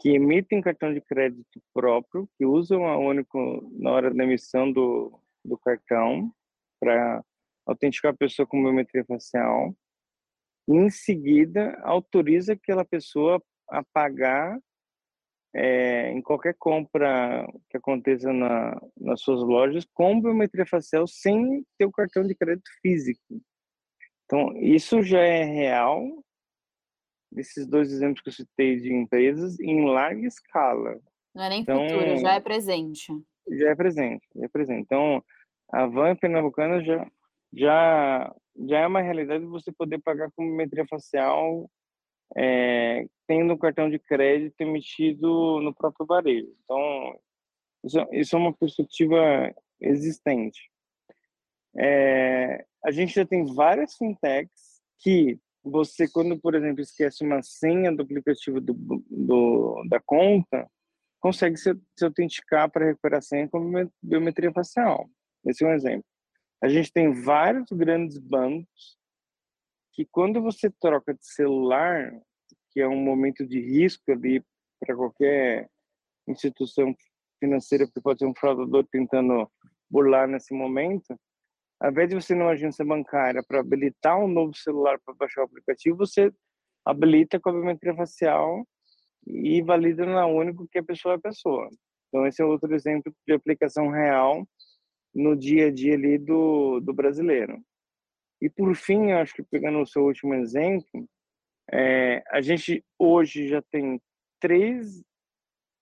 que 0.00 0.10
emitem 0.10 0.60
cartão 0.60 0.94
de 0.94 1.00
crédito 1.00 1.60
próprio, 1.72 2.28
que 2.38 2.46
usam 2.46 2.86
a 2.86 2.96
Único 2.96 3.68
na 3.72 3.90
hora 3.90 4.14
da 4.14 4.22
emissão 4.22 4.70
do, 4.70 5.20
do 5.44 5.58
cartão 5.58 6.32
para 6.78 7.24
autenticar 7.66 8.12
a 8.12 8.16
pessoa 8.16 8.46
com 8.46 8.62
biometria 8.62 9.04
facial. 9.04 9.74
E, 10.68 10.76
em 10.76 10.88
seguida, 10.88 11.76
autoriza 11.82 12.52
aquela 12.52 12.84
pessoa 12.84 13.42
a 13.68 13.82
pagar 13.82 14.60
é, 15.54 16.10
em 16.10 16.20
qualquer 16.20 16.54
compra 16.58 17.46
que 17.70 17.76
aconteça 17.76 18.32
na, 18.32 18.80
nas 18.96 19.20
suas 19.20 19.40
lojas 19.40 19.86
com 19.94 20.20
biometria 20.20 20.66
facial 20.66 21.06
sem 21.06 21.64
ter 21.78 21.86
o 21.86 21.92
cartão 21.92 22.24
de 22.24 22.34
crédito 22.34 22.68
físico. 22.82 23.22
Então, 24.24 24.56
isso 24.56 25.02
já 25.02 25.20
é 25.20 25.44
real, 25.44 26.02
esses 27.36 27.66
dois 27.66 27.92
exemplos 27.92 28.20
que 28.20 28.30
eu 28.30 28.32
citei 28.32 28.80
de 28.80 28.92
empresas, 28.92 29.60
em 29.60 29.84
larga 29.84 30.26
escala. 30.26 30.98
Não 31.34 31.44
é 31.44 31.48
nem 31.48 31.60
então, 31.60 31.88
futuro, 31.88 32.16
já 32.16 32.34
é 32.34 32.40
presente. 32.40 33.12
Já 33.48 33.70
é 33.70 33.74
presente, 33.74 34.26
já 34.34 34.44
é 34.44 34.48
presente. 34.48 34.82
Então, 34.82 35.22
a 35.70 35.86
Van 35.86 36.16
Pernambucana 36.16 36.82
já, 36.82 37.06
já, 37.52 38.34
já 38.66 38.78
é 38.80 38.86
uma 38.86 39.02
realidade 39.02 39.44
você 39.44 39.70
poder 39.70 40.00
pagar 40.00 40.30
com 40.34 40.44
biometria 40.44 40.86
facial 40.88 41.70
é, 42.36 43.06
tendo 43.26 43.52
um 43.54 43.58
cartão 43.58 43.88
de 43.88 43.98
crédito 43.98 44.60
emitido 44.60 45.60
no 45.60 45.74
próprio 45.74 46.06
varejo. 46.06 46.54
Então, 46.64 47.18
isso, 47.84 48.06
isso 48.12 48.36
é 48.36 48.38
uma 48.38 48.52
perspectiva 48.52 49.54
existente. 49.80 50.70
É, 51.76 52.64
a 52.84 52.90
gente 52.90 53.14
já 53.14 53.26
tem 53.26 53.44
várias 53.44 53.96
fintechs 53.96 54.80
que 55.00 55.38
você, 55.62 56.08
quando, 56.08 56.38
por 56.38 56.54
exemplo, 56.54 56.82
esquece 56.82 57.24
uma 57.24 57.42
senha 57.42 57.90
do 57.90 58.02
aplicativo 58.02 58.60
do, 58.60 58.74
do 59.10 59.84
da 59.88 59.98
conta, 60.00 60.70
consegue 61.18 61.56
se, 61.56 61.74
se 61.98 62.04
autenticar 62.04 62.70
para 62.70 62.84
recuperar 62.84 63.18
a 63.18 63.22
senha 63.22 63.48
com 63.48 63.88
biometria 64.02 64.52
facial. 64.52 65.08
Esse 65.46 65.64
é 65.64 65.68
um 65.68 65.72
exemplo. 65.72 66.04
A 66.62 66.68
gente 66.68 66.92
tem 66.92 67.12
vários 67.12 67.70
grandes 67.70 68.18
bancos 68.18 68.98
que 69.94 70.04
quando 70.04 70.42
você 70.42 70.68
troca 70.80 71.14
de 71.14 71.24
celular, 71.24 72.12
que 72.70 72.80
é 72.80 72.88
um 72.88 73.00
momento 73.00 73.46
de 73.46 73.60
risco 73.60 74.10
ali 74.10 74.44
para 74.80 74.94
qualquer 74.94 75.68
instituição 76.28 76.94
financeira, 77.38 77.86
que 77.86 78.00
pode 78.00 78.18
ser 78.18 78.26
um 78.26 78.34
fraudador 78.34 78.84
tentando 78.90 79.48
burlar 79.88 80.26
nesse 80.26 80.52
momento, 80.52 81.16
ao 81.80 81.90
invés 81.90 82.08
de 82.08 82.16
você 82.16 82.34
numa 82.34 82.50
agência 82.50 82.84
bancária 82.84 83.42
para 83.46 83.60
habilitar 83.60 84.18
um 84.18 84.28
novo 84.28 84.54
celular 84.56 84.98
para 85.04 85.14
baixar 85.14 85.42
o 85.42 85.44
aplicativo, 85.44 85.96
você 85.96 86.32
habilita 86.84 87.38
com 87.38 87.50
a 87.50 87.52
biometria 87.52 87.94
facial 87.94 88.66
e 89.26 89.62
valida 89.62 90.04
na 90.04 90.26
único 90.26 90.66
que 90.68 90.78
a 90.78 90.84
pessoa 90.84 91.14
é 91.14 91.16
a 91.16 91.20
pessoa. 91.20 91.68
Então 92.08 92.26
esse 92.26 92.42
é 92.42 92.44
outro 92.44 92.74
exemplo 92.74 93.14
de 93.26 93.32
aplicação 93.32 93.90
real 93.90 94.46
no 95.14 95.36
dia 95.36 95.68
a 95.68 95.70
dia 95.70 95.94
ali 95.94 96.18
do, 96.18 96.80
do 96.80 96.92
brasileiro. 96.92 97.62
E 98.44 98.50
por 98.50 98.76
fim, 98.76 99.12
acho 99.12 99.32
que 99.32 99.42
pegando 99.42 99.80
o 99.80 99.86
seu 99.86 100.04
último 100.04 100.34
exemplo, 100.34 101.08
é, 101.72 102.22
a 102.28 102.42
gente 102.42 102.84
hoje 102.98 103.48
já 103.48 103.62
tem 103.62 103.98
três 104.38 105.02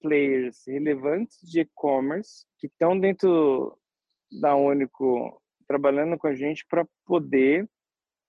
players 0.01 0.63
relevantes 0.69 1.41
de 1.41 1.63
e-commerce 1.63 2.47
que 2.61 2.69
estão 2.69 2.97
dentro 2.97 3.77
da 4.41 4.55
Único 4.55 5.43
trabalhando 5.67 6.17
com 6.17 6.29
a 6.29 6.37
gente 6.37 6.65
para 6.69 6.87
poder 7.05 7.69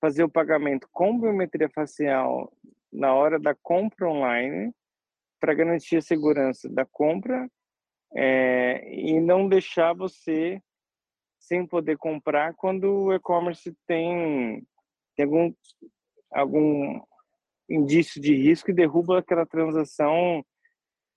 fazer 0.02 0.24
o 0.24 0.32
pagamento 0.32 0.88
com 0.92 1.20
biometria 1.20 1.70
facial 1.70 2.52
na 2.92 3.14
hora 3.14 3.40
da 3.40 3.54
compra 3.54 4.10
online 4.10 4.74
para 5.40 5.54
garantir 5.54 5.98
a 5.98 6.02
segurança 6.02 6.68
da 6.68 6.88
compra 6.88 7.48
é, 8.16 8.96
e 8.96 9.20
não 9.20 9.48
deixar 9.48 9.94
você 9.94 10.60
sem 11.44 11.68
poder 11.68 11.98
comprar 11.98 12.54
quando 12.56 12.86
o 12.86 13.14
e-commerce 13.14 13.76
tem, 13.86 14.66
tem 15.16 15.26
algum, 15.26 15.54
algum 16.32 17.02
indício 17.70 18.22
de 18.22 18.34
risco 18.34 18.72
e 18.72 18.74
derruba 18.74 19.20
aquela 19.20 19.46
transação 19.46 20.44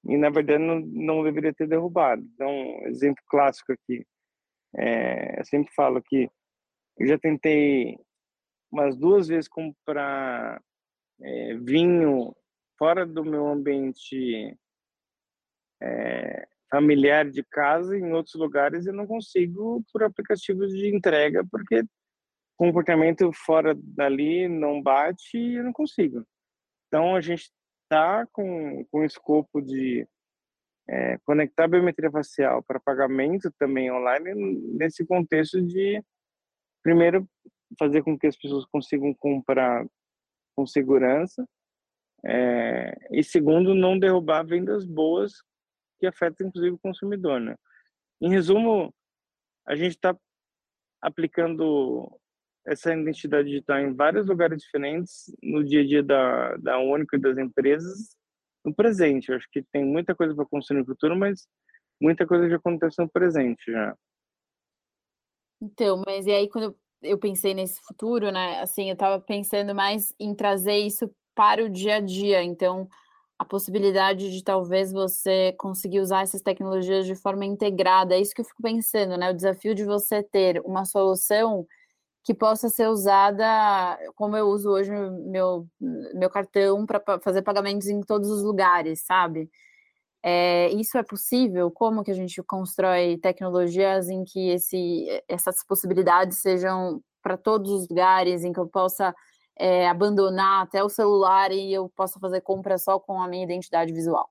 e 0.05 0.17
na 0.17 0.29
verdade 0.29 0.63
não, 0.63 0.81
não 0.81 1.23
deveria 1.23 1.55
ter 1.55 1.69
derrubado. 1.69 2.23
Então, 2.35 2.51
exemplo 2.87 3.23
clássico 3.29 3.73
aqui, 3.73 4.05
é, 4.77 5.39
eu 5.39 5.45
sempre 5.45 5.73
falo 5.75 6.03
que 6.03 6.29
eu 6.99 7.07
já 7.07 7.19
tentei 7.19 7.97
umas 8.71 8.97
duas 8.97 9.29
vezes 9.29 9.49
comprar 9.49 10.61
é, 11.23 11.55
vinho 11.55 12.35
fora 12.77 13.07
do 13.07 13.25
meu 13.25 13.47
ambiente 13.47 14.59
é, 15.81 16.49
familiar 16.71 17.29
de 17.31 17.45
casa, 17.45 17.97
em 17.97 18.13
outros 18.13 18.35
lugares 18.35 18.87
eu 18.87 18.93
não 18.93 19.07
consigo 19.07 19.85
por 19.93 20.03
aplicativos 20.03 20.71
de 20.73 20.95
entrega, 20.95 21.45
porque 21.51 21.83
comportamento 22.57 23.31
fora 23.33 23.75
dali 23.77 24.49
não 24.49 24.83
bate 24.83 25.37
e 25.37 25.57
eu 25.57 25.65
não 25.65 25.73
consigo. 25.73 26.25
Então 26.87 27.15
a 27.15 27.21
gente 27.21 27.51
está 27.83 28.27
com, 28.33 28.85
com 28.91 29.01
o 29.01 29.05
escopo 29.05 29.61
de 29.61 30.07
é, 30.89 31.19
conectar 31.19 31.69
biometria 31.69 32.11
facial 32.11 32.63
para 32.63 32.81
pagamento 32.81 33.53
também 33.59 33.91
online 33.91 34.35
nesse 34.79 35.05
contexto 35.05 35.61
de 35.61 36.03
primeiro 36.83 37.29
fazer 37.79 38.03
com 38.03 38.17
que 38.17 38.27
as 38.27 38.37
pessoas 38.37 38.65
consigam 38.67 39.13
comprar 39.15 39.85
com 40.55 40.67
segurança 40.67 41.45
é, 42.25 42.97
e 43.11 43.23
segundo 43.23 43.75
não 43.75 43.99
derrubar 43.99 44.45
vendas 44.45 44.85
boas 44.85 45.33
que 45.99 46.07
afetam 46.07 46.47
inclusive 46.47 46.75
o 46.75 46.79
consumidor, 46.79 47.41
né? 47.41 47.57
Em 48.21 48.31
resumo, 48.31 48.95
a 49.67 49.75
gente 49.75 49.93
está 49.93 50.17
aplicando 51.01 52.11
essa 52.67 52.93
identidade 52.93 53.49
digital 53.49 53.79
em 53.79 53.95
vários 53.95 54.27
lugares 54.27 54.61
diferentes 54.63 55.33
no 55.43 55.65
dia 55.65 55.83
a 55.83 55.87
dia 55.87 56.03
da 56.03 56.57
da 56.57 56.79
Única 56.79 57.17
e 57.17 57.21
das 57.21 57.39
empresas 57.39 58.17
no 58.65 58.75
presente. 58.75 59.31
Eu 59.31 59.37
acho 59.37 59.49
que 59.51 59.63
tem 59.73 59.85
muita 59.85 60.15
coisa 60.15 60.35
para 60.35 60.47
construir 60.47 60.81
no 60.81 60.87
futuro, 60.87 61.17
mas 61.17 61.47
muita 62.01 62.27
coisa 62.27 62.49
já 62.49 62.57
acontece 62.57 63.01
no 63.01 63.09
presente 63.09 63.71
já. 63.71 63.97
Então, 65.63 66.03
mas 66.05 66.27
e 66.27 66.33
aí 66.33 66.49
quando 66.49 66.77
eu 67.03 67.19
pensei 67.19 67.55
nesse 67.55 67.81
futuro, 67.83 68.31
né, 68.33 68.61
assim, 68.61 68.89
eu 68.89 68.95
estava 68.95 69.21
pensando 69.21 69.75
mais 69.75 70.13
em 70.19 70.35
trazer 70.35 70.79
isso 70.79 71.11
para 71.35 71.65
o 71.65 71.71
dia 71.71 71.97
a 71.97 72.01
dia, 72.01 72.43
então 72.43 72.89
a 73.39 73.45
possibilidade 73.45 74.33
de 74.33 74.43
talvez 74.43 74.93
você 74.93 75.53
conseguir 75.59 76.01
usar 76.01 76.23
essas 76.23 76.41
tecnologias 76.43 77.07
de 77.07 77.15
forma 77.15 77.45
integrada, 77.45 78.15
é 78.15 78.21
isso 78.21 78.35
que 78.35 78.41
eu 78.41 78.45
fico 78.45 78.63
pensando, 78.63 79.17
né, 79.17 79.31
o 79.31 79.35
desafio 79.35 79.75
de 79.75 79.85
você 79.85 80.23
ter 80.23 80.61
uma 80.65 80.85
solução 80.85 81.67
que 82.25 82.35
possa 82.35 82.69
ser 82.69 82.89
usada 82.89 83.99
como 84.17 84.37
eu 84.37 84.49
uso 84.49 84.71
hoje 84.71 84.91
meu, 84.91 85.67
meu 85.81 86.29
cartão 86.31 86.85
para 86.87 87.21
fazer 87.21 87.43
pagamentos 87.43 87.89
em 87.89 88.01
todos 88.01 88.29
os 88.31 88.43
lugares, 88.43 89.03
sabe? 89.03 89.49
É, 90.23 90.71
isso 90.73 90.99
é 90.99 91.05
possível? 91.05 91.71
Como 91.71 92.03
que 92.03 92.11
a 92.11 92.15
gente 92.15 92.43
constrói 92.43 93.17
tecnologias 93.19 94.09
em 94.09 94.25
que 94.25 94.49
esse, 94.51 95.07
essas 95.29 95.65
possibilidades 95.65 96.39
sejam 96.39 97.01
para 97.23 97.37
todos 97.37 97.71
os 97.71 97.89
lugares, 97.89 98.43
em 98.45 98.53
que 98.53 98.59
eu 98.59 98.67
possa 98.67 99.15
é, 99.59 99.89
abandonar 99.89 100.63
até 100.63 100.83
o 100.83 100.89
celular 100.89 101.51
e 101.51 101.73
eu 101.73 101.89
possa 101.89 102.21
fazer 102.21 102.41
compra 102.43 102.79
só 102.79 102.99
com 102.99 103.21
a 103.21 103.29
minha 103.29 103.45
identidade 103.45 103.93
visual? 103.93 104.31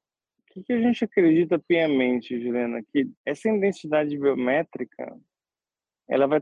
O 0.55 0.63
que 0.63 0.71
a 0.71 0.79
gente 0.79 1.03
acredita 1.03 1.59
piamente, 1.59 2.39
Juliana, 2.41 2.81
que 2.93 3.11
essa 3.25 3.49
identidade 3.49 4.17
biométrica 4.17 5.17
ela 6.07 6.27
vai 6.27 6.41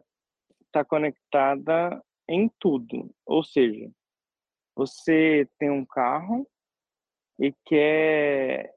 estar 0.66 0.86
conectada 0.86 2.02
em 2.28 2.50
tudo, 2.60 3.14
ou 3.26 3.44
seja, 3.44 3.90
você 4.76 5.48
tem 5.58 5.70
um 5.70 5.86
carro 5.86 6.48
e 7.40 7.54
quer 7.66 8.74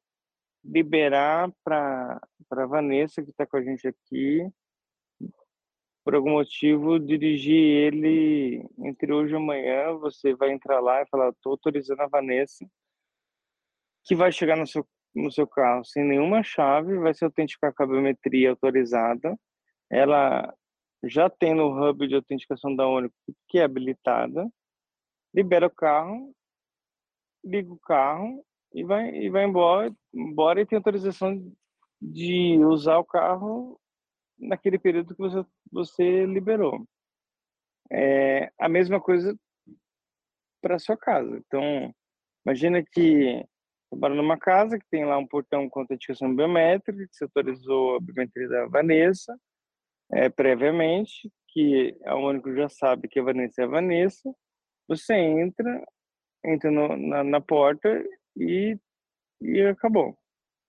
liberar 0.64 1.51
para 1.62 2.21
para 2.49 2.66
Vanessa 2.66 3.23
que 3.23 3.31
está 3.31 3.47
com 3.47 3.57
a 3.57 3.62
gente 3.62 3.87
aqui 3.87 4.49
por 6.07 6.14
algum 6.14 6.35
motivo 6.35 7.01
dirigir 7.01 7.57
ele 7.57 8.64
entre 8.79 9.12
hoje 9.12 9.33
e 9.33 9.37
amanhã 9.37 9.92
você 9.95 10.37
vai 10.37 10.53
entrar 10.53 10.79
lá 10.79 11.03
e 11.03 11.09
falar 11.09 11.31
estou 11.31 11.51
autorizando 11.51 12.01
a 12.01 12.07
Vanessa 12.07 12.64
que 14.05 14.14
vai 14.14 14.31
chegar 14.31 14.57
no 14.57 14.69
seu 14.69 14.87
no 15.12 15.33
seu 15.33 15.49
carro 15.49 15.85
sem 15.85 16.05
nenhuma 16.05 16.45
chave 16.45 16.97
vai 16.99 17.12
se 17.12 17.25
autenticar 17.25 17.75
com 17.75 17.83
a 17.83 17.87
biometria 17.87 18.51
autorizada. 18.51 19.37
Ela 19.90 20.55
já 21.03 21.29
tem 21.29 21.55
no 21.55 21.71
hub 21.71 22.07
de 22.07 22.14
autenticação 22.14 22.77
da 22.77 22.87
Único 22.87 23.14
que 23.49 23.59
é 23.59 23.64
habilitada. 23.64 24.49
Libera 25.35 25.66
o 25.66 25.75
carro 25.75 26.33
liga 27.45 27.73
o 27.73 27.81
carro 27.81 28.45
e 28.73 28.85
vai 28.85 29.09
e 29.11 29.29
vai 29.29 29.45
embora, 29.45 29.92
embora 30.14 30.61
e 30.61 30.66
tem 30.66 30.77
autorização 30.77 31.53
de 32.01 32.61
usar 32.64 32.99
o 32.99 33.05
carro 33.05 33.81
naquele 34.38 34.79
período 34.79 35.14
que 35.14 35.20
você 35.20 35.44
você 35.70 36.27
liberou. 36.27 36.87
É 37.90 38.51
a 38.59 38.68
mesma 38.68 39.01
coisa 39.01 39.37
para 40.61 40.79
sua 40.79 40.96
casa. 40.96 41.37
Então, 41.46 41.94
imagina 42.44 42.83
que 42.83 43.44
você 43.88 44.01
mora 44.01 44.14
numa 44.14 44.38
casa 44.38 44.79
que 44.79 44.87
tem 44.90 45.05
lá 45.05 45.16
um 45.18 45.27
portão 45.27 45.68
com 45.68 45.81
autenticação 45.81 46.35
biométrica, 46.35 47.07
que 47.07 47.14
você 47.16 47.25
autorizou 47.25 47.96
a 47.96 48.01
biometria 48.01 48.49
da 48.49 48.66
Vanessa 48.66 49.38
é, 50.12 50.29
previamente, 50.29 51.31
que 51.49 51.96
a 52.05 52.16
Único 52.16 52.55
já 52.55 52.68
sabe 52.68 53.09
que 53.09 53.18
a 53.20 53.22
Vanessa 53.22 53.62
é 53.62 53.64
a 53.64 53.68
Vanessa. 53.68 54.35
Você 54.88 55.14
entra, 55.14 55.85
entra 56.44 56.70
no, 56.70 56.96
na, 56.96 57.25
na 57.25 57.40
porta 57.40 58.05
e, 58.37 58.79
e 59.40 59.61
acabou. 59.62 60.16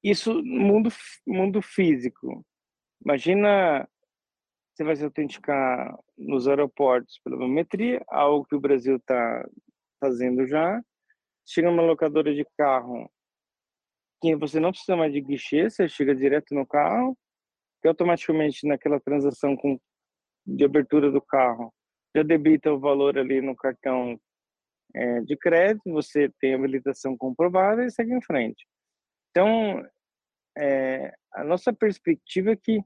Isso 0.04 0.42
mundo, 0.44 0.90
mundo 1.26 1.62
físico. 1.62 2.46
Imagina 3.04 3.88
você 4.78 4.84
vai 4.84 4.96
se 4.96 5.04
autenticar 5.04 5.98
nos 6.16 6.48
aeroportos 6.48 7.20
pela 7.24 7.36
biometria, 7.36 8.04
algo 8.08 8.46
que 8.46 8.56
o 8.56 8.60
Brasil 8.60 8.98
está 8.98 9.44
fazendo 10.00 10.46
já. 10.46 10.80
Chega 11.48 11.70
uma 11.70 11.82
locadora 11.82 12.34
de 12.34 12.46
carro 12.56 13.10
que 14.22 14.36
você 14.36 14.60
não 14.60 14.70
precisa 14.70 14.96
mais 14.96 15.12
de 15.12 15.22
guichê, 15.22 15.68
você 15.68 15.90
chega 15.90 16.16
direto 16.16 16.54
no 16.54 16.66
carro, 16.66 17.18
que 17.82 17.88
automaticamente 17.88 18.68
naquela 18.68 19.00
transação 19.00 19.56
com, 19.56 19.80
de 20.46 20.64
abertura 20.64 21.12
do 21.12 21.22
carro 21.22 21.74
já 22.16 22.22
debita 22.22 22.72
o 22.72 22.80
valor 22.80 23.18
ali 23.18 23.42
no 23.42 23.56
cartão 23.56 24.20
é, 24.94 25.22
de 25.22 25.36
crédito, 25.38 25.92
você 25.92 26.32
tem 26.40 26.54
habilitação 26.54 27.18
comprovada 27.18 27.84
e 27.84 27.92
segue 27.92 28.14
em 28.14 28.22
frente. 28.22 28.66
Então, 29.32 29.84
é, 30.58 31.14
a 31.34 31.44
nossa 31.44 31.72
perspectiva 31.72 32.52
é 32.52 32.56
que 32.56 32.84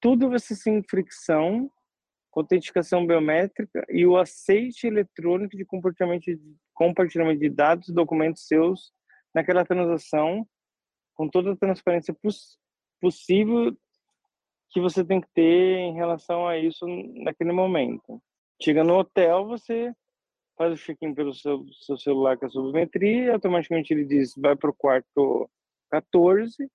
tudo 0.00 0.30
vai 0.30 0.38
ser 0.38 0.54
sem 0.54 0.82
fricção, 0.82 1.70
autenticação 2.34 3.06
biométrica 3.06 3.84
e 3.88 4.06
o 4.06 4.16
aceite 4.16 4.86
eletrônico 4.86 5.56
de 5.56 5.64
compartilhamento 5.64 6.24
de, 6.24 6.40
compartilhamento 6.72 7.40
de 7.40 7.50
dados, 7.50 7.88
documentos 7.88 8.46
seus 8.46 8.92
naquela 9.34 9.64
transação 9.64 10.46
com 11.14 11.28
toda 11.28 11.52
a 11.52 11.56
transparência 11.56 12.14
poss 12.14 12.58
possível 13.00 13.76
que 14.70 14.80
você 14.80 15.04
tem 15.04 15.20
que 15.20 15.28
ter 15.34 15.78
em 15.78 15.94
relação 15.94 16.46
a 16.46 16.56
isso 16.56 16.86
naquele 17.16 17.52
momento. 17.52 18.22
Chega 18.62 18.82
no 18.82 18.98
hotel, 18.98 19.46
você 19.46 19.92
faz 20.56 20.72
o 20.72 20.82
check-in 20.82 21.14
pelo 21.14 21.34
seu, 21.34 21.64
seu 21.80 21.98
celular 21.98 22.38
com 22.38 22.46
a 22.46 22.48
sua 22.48 22.72
e 23.00 23.30
automaticamente 23.30 23.92
ele 23.92 24.04
diz 24.04 24.34
vai 24.36 24.56
para 24.56 24.70
o 24.70 24.74
quarto 24.74 25.50
14 25.92 26.70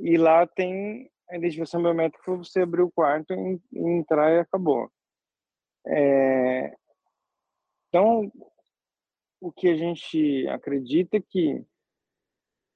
e 0.00 0.16
lá 0.16 0.46
tem 0.46 1.08
a 1.30 1.36
identificação 1.36 1.80
biométrica 1.80 2.24
para 2.24 2.34
você 2.34 2.62
abrir 2.62 2.82
o 2.82 2.90
quarto 2.90 3.32
e, 3.32 3.60
e 3.72 3.80
entrar 3.80 4.32
e 4.32 4.40
acabou. 4.40 4.90
É... 5.86 6.76
Então, 7.88 8.32
o 9.40 9.52
que 9.52 9.68
a 9.68 9.76
gente 9.76 10.46
acredita 10.48 11.16
é 11.18 11.20
que 11.22 11.64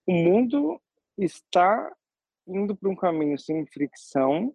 o 0.07 0.12
mundo 0.12 0.81
está 1.18 1.92
indo 2.46 2.76
para 2.76 2.88
um 2.88 2.96
caminho 2.96 3.38
sem 3.38 3.66
fricção, 3.66 4.55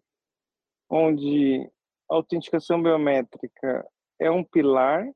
onde 0.89 1.69
a 2.09 2.15
autenticação 2.15 2.81
biométrica 2.81 3.85
é 4.19 4.31
um 4.31 4.43
pilar 4.43 5.11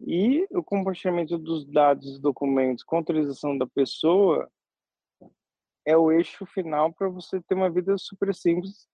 e 0.00 0.46
o 0.50 0.62
compartilhamento 0.62 1.38
dos 1.38 1.64
dados 1.66 2.16
e 2.16 2.20
documentos 2.20 2.84
com 2.84 2.96
autorização 2.96 3.56
da 3.56 3.66
pessoa 3.66 4.50
é 5.86 5.96
o 5.96 6.12
eixo 6.12 6.44
final 6.46 6.92
para 6.92 7.08
você 7.08 7.40
ter 7.42 7.54
uma 7.54 7.70
vida 7.70 7.96
super 7.98 8.34
simples 8.34 8.86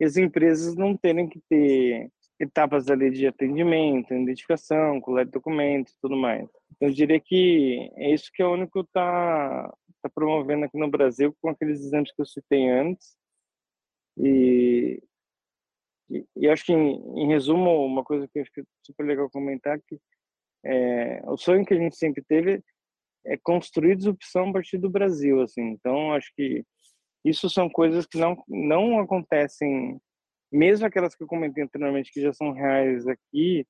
e 0.00 0.04
as 0.04 0.16
empresas 0.16 0.76
não 0.76 0.96
terem 0.96 1.28
que 1.28 1.40
ter 1.48 2.10
etapas 2.38 2.88
ali 2.90 3.10
de 3.10 3.26
atendimento, 3.26 4.12
identificação, 4.12 5.00
coleta 5.00 5.26
de 5.26 5.32
documentos 5.32 5.94
e 5.94 6.00
tudo 6.00 6.16
mais. 6.16 6.48
Então, 6.72 6.88
eu 6.88 6.94
diria 6.94 7.18
que 7.18 7.90
é 7.96 8.12
isso 8.12 8.30
que 8.32 8.42
a 8.42 8.48
Único 8.48 8.80
está 8.80 9.72
tá 10.02 10.08
promovendo 10.14 10.66
aqui 10.66 10.78
no 10.78 10.90
Brasil 10.90 11.34
com 11.40 11.48
aqueles 11.48 11.80
exemplos 11.80 12.12
que 12.14 12.20
eu 12.20 12.26
citei 12.26 12.68
antes. 12.68 13.16
E, 14.18 15.02
e, 16.10 16.26
e 16.36 16.48
acho 16.48 16.64
que, 16.64 16.72
em, 16.72 17.22
em, 17.22 17.28
resumo, 17.28 17.84
uma 17.84 18.04
coisa 18.04 18.28
que 18.28 18.38
eu 18.38 18.42
acho 18.42 18.60
é 18.60 18.64
super 18.82 19.04
legal 19.04 19.30
comentar 19.30 19.80
que 19.80 19.98
é, 20.64 21.22
o 21.24 21.36
sonho 21.36 21.64
que 21.64 21.74
a 21.74 21.78
gente 21.78 21.96
sempre 21.96 22.22
teve 22.22 22.62
é 23.26 23.36
construir 23.42 23.96
disrupção 23.96 24.50
a 24.50 24.52
partir 24.52 24.78
do 24.78 24.90
Brasil, 24.90 25.40
assim. 25.40 25.62
Então, 25.62 26.12
acho 26.12 26.30
que 26.36 26.64
isso 27.24 27.50
são 27.50 27.68
coisas 27.68 28.06
que 28.06 28.18
não 28.18 28.36
não 28.48 29.00
acontecem, 29.00 30.00
mesmo 30.52 30.86
aquelas 30.86 31.14
que 31.14 31.22
eu 31.22 31.26
comentei 31.26 31.64
anteriormente 31.64 32.12
que 32.12 32.20
já 32.20 32.32
são 32.32 32.52
reais 32.52 33.06
aqui, 33.06 33.66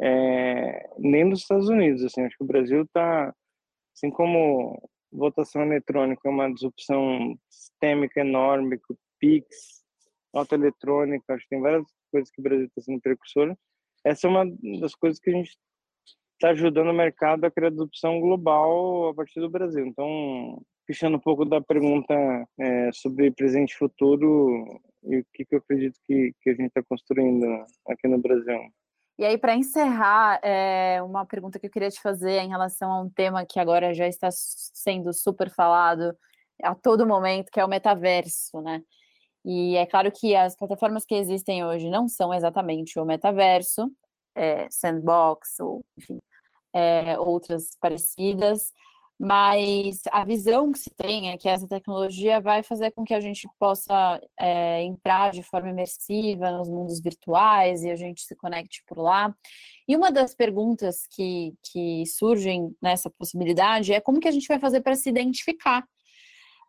é, 0.00 0.90
nem 0.98 1.24
nos 1.24 1.40
Estados 1.40 1.68
Unidos, 1.68 2.04
assim. 2.04 2.22
Acho 2.22 2.36
que 2.36 2.44
o 2.44 2.46
Brasil 2.46 2.82
está, 2.82 3.34
assim 3.94 4.10
como 4.10 4.80
votação 5.10 5.62
eletrônica 5.62 6.20
é 6.26 6.30
uma 6.30 6.52
disrupção 6.52 7.36
sistêmica 7.48 8.20
enorme, 8.20 8.78
com 8.78 8.94
Pix, 9.18 9.82
nota 10.32 10.54
eletrônica, 10.54 11.34
acho 11.34 11.42
que 11.44 11.50
tem 11.50 11.60
várias 11.60 11.84
coisas 12.10 12.30
que 12.30 12.40
o 12.40 12.44
Brasil 12.44 12.66
está 12.66 12.80
sendo 12.82 13.00
precursor. 13.00 13.56
Essa 14.04 14.26
é 14.26 14.30
uma 14.30 14.44
das 14.80 14.94
coisas 14.94 15.18
que 15.18 15.30
a 15.30 15.32
gente 15.32 15.58
está 16.38 16.50
ajudando 16.50 16.90
o 16.90 16.94
mercado 16.94 17.44
a 17.44 17.50
criar 17.50 17.70
disrupção 17.70 18.20
global 18.20 19.08
a 19.08 19.14
partir 19.14 19.40
do 19.40 19.50
Brasil. 19.50 19.84
Então, 19.84 20.62
fechando 20.86 21.16
um 21.16 21.20
pouco 21.20 21.44
da 21.44 21.60
pergunta 21.60 22.14
é, 22.58 22.90
sobre 22.92 23.30
presente 23.32 23.72
e 23.72 23.76
futuro 23.76 24.64
e 25.02 25.18
o 25.18 25.26
que, 25.34 25.44
que 25.44 25.54
eu 25.54 25.58
acredito 25.58 25.98
que, 26.06 26.32
que 26.40 26.50
a 26.50 26.54
gente 26.54 26.68
está 26.68 26.82
construindo 26.82 27.44
aqui 27.88 28.06
no 28.06 28.18
Brasil. 28.18 28.58
E 29.18 29.24
aí, 29.24 29.36
para 29.36 29.56
encerrar, 29.56 30.38
é, 30.44 31.02
uma 31.02 31.26
pergunta 31.26 31.58
que 31.58 31.66
eu 31.66 31.70
queria 31.70 31.90
te 31.90 32.00
fazer 32.00 32.38
em 32.38 32.48
relação 32.48 32.92
a 32.92 33.02
um 33.02 33.10
tema 33.10 33.44
que 33.44 33.58
agora 33.58 33.92
já 33.92 34.06
está 34.06 34.28
sendo 34.30 35.12
super 35.12 35.50
falado 35.50 36.16
a 36.62 36.72
todo 36.74 37.06
momento, 37.06 37.50
que 37.50 37.58
é 37.58 37.64
o 37.64 37.68
metaverso, 37.68 38.60
né? 38.60 38.80
E 39.44 39.76
é 39.76 39.86
claro 39.86 40.12
que 40.12 40.36
as 40.36 40.56
plataformas 40.56 41.04
que 41.04 41.14
existem 41.14 41.64
hoje 41.64 41.90
não 41.90 42.06
são 42.06 42.32
exatamente 42.32 42.98
o 42.98 43.04
metaverso, 43.04 43.90
é, 44.38 44.68
sandbox, 44.70 45.60
ou 45.60 45.84
enfim, 45.96 46.18
é, 46.72 47.18
outras 47.18 47.76
parecidas, 47.80 48.72
mas 49.20 50.02
a 50.12 50.24
visão 50.24 50.70
que 50.70 50.78
se 50.78 50.90
tem 50.90 51.30
é 51.30 51.36
que 51.36 51.48
essa 51.48 51.66
tecnologia 51.66 52.40
vai 52.40 52.62
fazer 52.62 52.92
com 52.92 53.04
que 53.04 53.12
a 53.12 53.18
gente 53.18 53.48
possa 53.58 54.20
é, 54.38 54.84
entrar 54.84 55.32
de 55.32 55.42
forma 55.42 55.70
imersiva 55.70 56.52
nos 56.52 56.68
mundos 56.68 57.00
virtuais 57.00 57.82
e 57.82 57.90
a 57.90 57.96
gente 57.96 58.22
se 58.22 58.36
conecte 58.36 58.84
por 58.86 58.98
lá. 58.98 59.34
E 59.88 59.96
uma 59.96 60.12
das 60.12 60.36
perguntas 60.36 61.04
que, 61.10 61.52
que 61.64 62.06
surgem 62.06 62.72
nessa 62.80 63.10
possibilidade 63.10 63.92
é 63.92 64.00
como 64.00 64.20
que 64.20 64.28
a 64.28 64.32
gente 64.32 64.46
vai 64.46 64.60
fazer 64.60 64.82
para 64.82 64.94
se 64.94 65.08
identificar. 65.08 65.84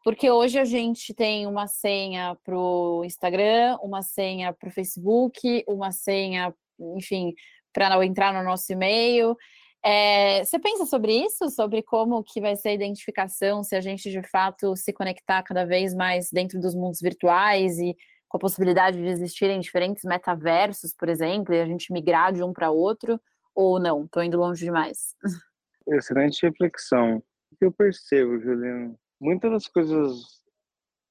Porque 0.04 0.32
hoje 0.32 0.58
a 0.58 0.66
gente 0.66 1.14
tem 1.14 1.46
uma 1.46 1.68
senha 1.68 2.36
para 2.44 2.58
o 2.58 3.04
Instagram, 3.06 3.78
uma 3.84 4.02
senha 4.02 4.54
para 4.54 4.70
o 4.70 4.72
Facebook, 4.72 5.64
uma 5.68 5.92
senha, 5.92 6.52
enfim, 6.96 7.34
para 7.74 8.06
entrar 8.06 8.34
no 8.34 8.44
nosso 8.44 8.72
e-mail. 8.72 9.36
É, 9.84 10.44
você 10.44 10.60
pensa 10.60 10.86
sobre 10.86 11.14
isso? 11.14 11.50
Sobre 11.50 11.82
como 11.82 12.24
que 12.24 12.42
vai 12.42 12.56
ser 12.56 12.70
a 12.70 12.74
identificação, 12.74 13.64
se 13.64 13.76
a 13.76 13.82
gente 13.82 14.10
de 14.12 14.22
fato 14.30 14.76
se 14.76 14.92
conectar 14.92 15.42
cada 15.44 15.66
vez 15.66 15.94
mais 15.94 16.30
dentro 16.32 16.60
dos 16.60 16.76
mundos 16.76 17.00
virtuais 17.00 17.78
e 17.80 17.96
com 18.28 18.38
a 18.38 18.40
possibilidade 18.40 18.98
de 18.98 19.08
existirem 19.08 19.60
diferentes 19.60 20.04
metaversos, 20.04 20.94
por 20.94 21.10
exemplo, 21.10 21.54
e 21.54 21.62
a 21.62 21.66
gente 21.66 21.92
migrar 21.92 22.32
de 22.32 22.44
um 22.44 22.54
para 22.54 22.70
outro, 22.70 23.20
ou 23.56 23.80
não? 23.80 24.06
Estou 24.06 24.24
indo 24.24 24.38
longe 24.38 24.64
demais. 24.64 25.16
Excelente 25.88 26.46
reflexão. 26.46 27.18
O 27.52 27.56
que 27.58 27.66
eu 27.66 27.72
percebo, 27.72 28.40
Juliano? 28.40 28.96
Muitas 29.20 29.52
das 29.52 29.68
coisas 29.68 30.40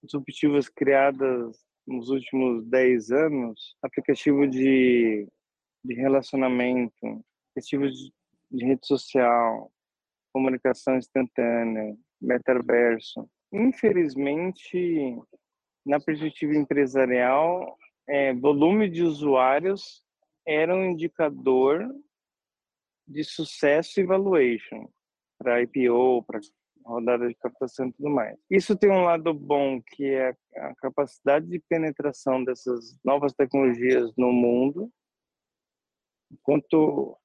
disruptivas 0.03 0.69
criadas 0.69 1.57
nos 1.87 2.09
últimos 2.11 2.65
10 2.67 3.11
anos, 3.11 3.77
aplicativo 3.83 4.47
de, 4.47 5.27
de 5.85 5.95
relacionamento, 5.95 7.25
de 7.57 8.11
de 8.51 8.65
rede 8.65 8.87
social, 8.87 9.71
comunicação 10.33 10.97
instantânea, 10.97 11.97
metaverso. 12.21 13.29
Infelizmente, 13.53 15.17
na 15.85 16.01
perspectiva 16.01 16.55
empresarial, 16.55 17.77
é, 18.09 18.33
volume 18.35 18.89
de 18.89 19.03
usuários 19.03 20.03
era 20.47 20.75
um 20.75 20.85
indicador 20.87 21.87
de 23.07 23.25
sucesso 23.25 24.01
e 24.01 24.05
valuation 24.05 24.89
para 25.39 25.63
IPO, 25.63 26.25
para 26.25 26.41
rodada 26.85 27.29
de 27.29 27.35
captação 27.35 27.89
e 27.89 27.93
tudo 27.93 28.09
mais. 28.09 28.37
Isso 28.51 28.77
tem 28.77 28.91
um 28.91 29.05
lado 29.05 29.35
bom, 29.35 29.81
que 29.83 30.07
é 30.07 30.35
a 30.57 30.75
capacidade 30.77 31.47
de 31.47 31.61
penetração 31.69 32.43
dessas 32.43 32.99
novas 33.05 33.33
tecnologias 33.35 34.11
no 34.17 34.33
mundo. 34.33 34.91
Quanto 36.43 37.17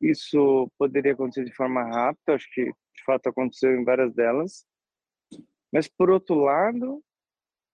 isso 0.00 0.70
poderia 0.78 1.12
acontecer 1.12 1.44
de 1.44 1.54
forma 1.54 1.82
rápida, 1.82 2.34
acho 2.34 2.48
que 2.52 2.64
de 2.64 3.04
fato 3.04 3.28
aconteceu 3.28 3.74
em 3.74 3.84
várias 3.84 4.14
delas. 4.14 4.66
Mas, 5.72 5.88
por 5.88 6.10
outro 6.10 6.36
lado, 6.36 7.02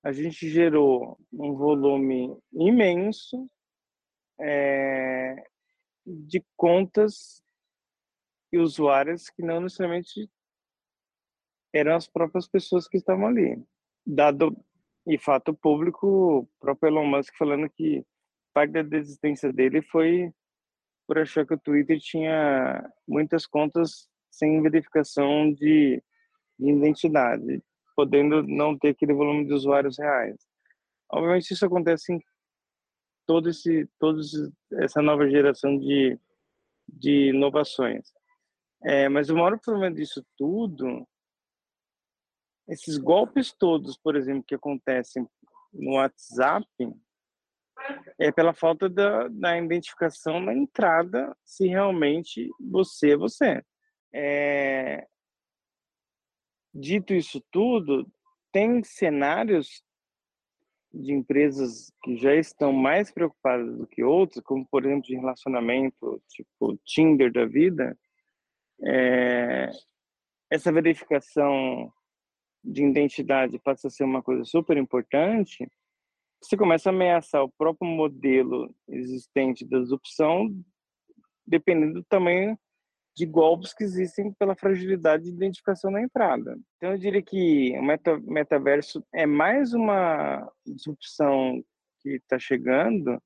a 0.03 0.13
gente 0.13 0.49
gerou 0.49 1.19
um 1.33 1.55
volume 1.55 2.35
imenso 2.53 3.49
é, 4.41 5.45
de 6.07 6.43
contas 6.57 7.43
e 8.53 8.59
usuários 8.59 9.29
que 9.29 9.43
não 9.43 9.61
necessariamente 9.61 10.31
eram 11.73 11.95
as 11.95 12.09
próprias 12.09 12.49
pessoas 12.49 12.89
que 12.89 12.97
estavam 12.97 13.27
ali. 13.27 13.63
Dado 14.05 14.57
e 15.07 15.19
fato 15.19 15.55
público, 15.55 16.07
o 16.07 16.49
próprio 16.59 16.89
Elon 16.89 17.07
Musk 17.07 17.35
falando 17.37 17.69
que 17.71 18.05
parte 18.53 18.73
da 18.73 18.83
desistência 18.83 19.53
dele 19.53 19.83
foi 19.83 20.33
por 21.11 21.19
achar 21.19 21.45
que 21.45 21.55
o 21.55 21.59
Twitter 21.59 21.99
tinha 21.99 22.89
muitas 23.05 23.45
contas 23.45 24.09
sem 24.31 24.63
verificação 24.63 25.53
de, 25.53 26.01
de 26.57 26.71
identidade, 26.71 27.61
podendo 27.97 28.45
não 28.45 28.79
ter 28.79 28.91
aquele 28.91 29.13
volume 29.13 29.45
de 29.45 29.53
usuários 29.53 29.99
reais. 29.99 30.37
Obviamente 31.11 31.53
isso 31.53 31.67
acontece 31.67 32.13
em 32.13 32.21
todo 33.27 33.51
esse, 33.51 33.91
todos 33.99 34.31
essa 34.75 35.03
nova 35.03 35.29
geração 35.29 35.77
de, 35.77 36.17
de 36.87 37.31
inovações. 37.31 38.13
É, 38.85 39.09
mas 39.09 39.31
o 39.31 39.35
maior 39.35 39.59
problema 39.59 39.93
disso 39.93 40.25
tudo, 40.39 41.05
esses 42.69 42.97
golpes 42.99 43.53
todos, 43.53 43.99
por 43.99 44.15
exemplo, 44.15 44.45
que 44.47 44.55
acontecem 44.55 45.29
no 45.73 45.95
WhatsApp, 45.95 46.69
é 48.19 48.31
pela 48.31 48.53
falta 48.53 48.89
da, 48.89 49.29
da 49.29 49.59
identificação 49.59 50.41
na 50.41 50.55
entrada, 50.55 51.35
se 51.45 51.67
realmente 51.67 52.51
você 52.61 53.13
é 53.13 53.17
você. 53.17 53.65
É... 54.13 55.07
Dito 56.73 57.15
isso 57.15 57.43
tudo, 57.51 58.07
tem 58.53 58.83
cenários 58.85 59.83
de 60.93 61.13
empresas 61.13 61.93
que 62.03 62.17
já 62.17 62.35
estão 62.35 62.73
mais 62.73 63.13
preocupadas 63.13 63.77
do 63.77 63.87
que 63.87 64.03
outras, 64.03 64.45
como 64.45 64.67
por 64.67 64.85
exemplo 64.85 65.05
de 65.05 65.17
relacionamento, 65.17 66.23
tipo 66.29 66.77
Tinder 66.85 67.33
da 67.33 67.47
vida, 67.47 67.99
é... 68.83 69.71
essa 70.51 70.73
verificação 70.73 71.93
de 72.63 72.85
identidade 72.85 73.59
passa 73.59 73.89
a 73.89 73.91
ser 73.91 74.05
uma 74.05 74.23
coisa 74.23 74.45
super 74.45 74.77
importante 74.77 75.67
você 76.43 76.57
começa 76.57 76.89
a 76.89 76.93
ameaçar 76.93 77.43
o 77.43 77.53
próprio 77.53 77.89
modelo 77.89 78.75
existente 78.89 79.65
da 79.65 79.79
disrupção, 79.79 80.49
dependendo 81.47 81.95
do 81.95 82.05
tamanho 82.05 82.59
de 83.15 83.27
golpes 83.27 83.75
que 83.75 83.85
existem 83.85 84.33
pela 84.33 84.57
fragilidade 84.57 85.25
de 85.25 85.31
identificação 85.31 85.91
na 85.91 86.01
entrada. 86.01 86.59
Então, 86.77 86.93
eu 86.93 86.99
diria 86.99 87.23
que 87.23 87.77
o 87.79 87.83
meta, 87.83 88.19
metaverso 88.21 89.05
é 89.13 89.27
mais 89.27 89.75
uma 89.75 90.51
disrupção 90.65 91.63
que 92.01 92.11
está 92.17 92.39
chegando, 92.39 93.21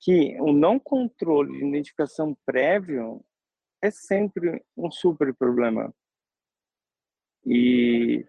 que 0.00 0.36
o 0.40 0.52
não 0.52 0.78
controle 0.78 1.56
de 1.56 1.64
identificação 1.64 2.36
prévio 2.44 3.24
é 3.82 3.90
sempre 3.90 4.62
um 4.76 4.90
super 4.90 5.34
problema. 5.34 5.94
E, 7.46 8.26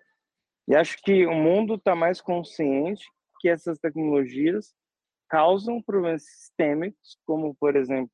e 0.68 0.76
acho 0.76 1.02
que 1.02 1.26
o 1.26 1.34
mundo 1.34 1.76
está 1.76 1.96
mais 1.96 2.22
consciente 2.22 3.06
que 3.46 3.50
essas 3.50 3.78
tecnologias 3.78 4.76
causam 5.30 5.80
problemas 5.80 6.24
sistêmicos, 6.24 7.20
como, 7.28 7.54
por 7.54 7.76
exemplo, 7.76 8.12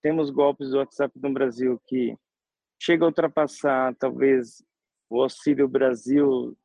temos 0.00 0.30
golpes 0.30 0.70
do 0.70 0.78
WhatsApp 0.78 1.12
no 1.20 1.30
Brasil 1.30 1.78
que 1.86 2.16
chega 2.80 3.04
a 3.04 3.08
ultrapassar 3.08 3.94
talvez 3.96 4.64
o 5.10 5.20
Auxílio 5.20 5.68
Brasil 5.68 6.56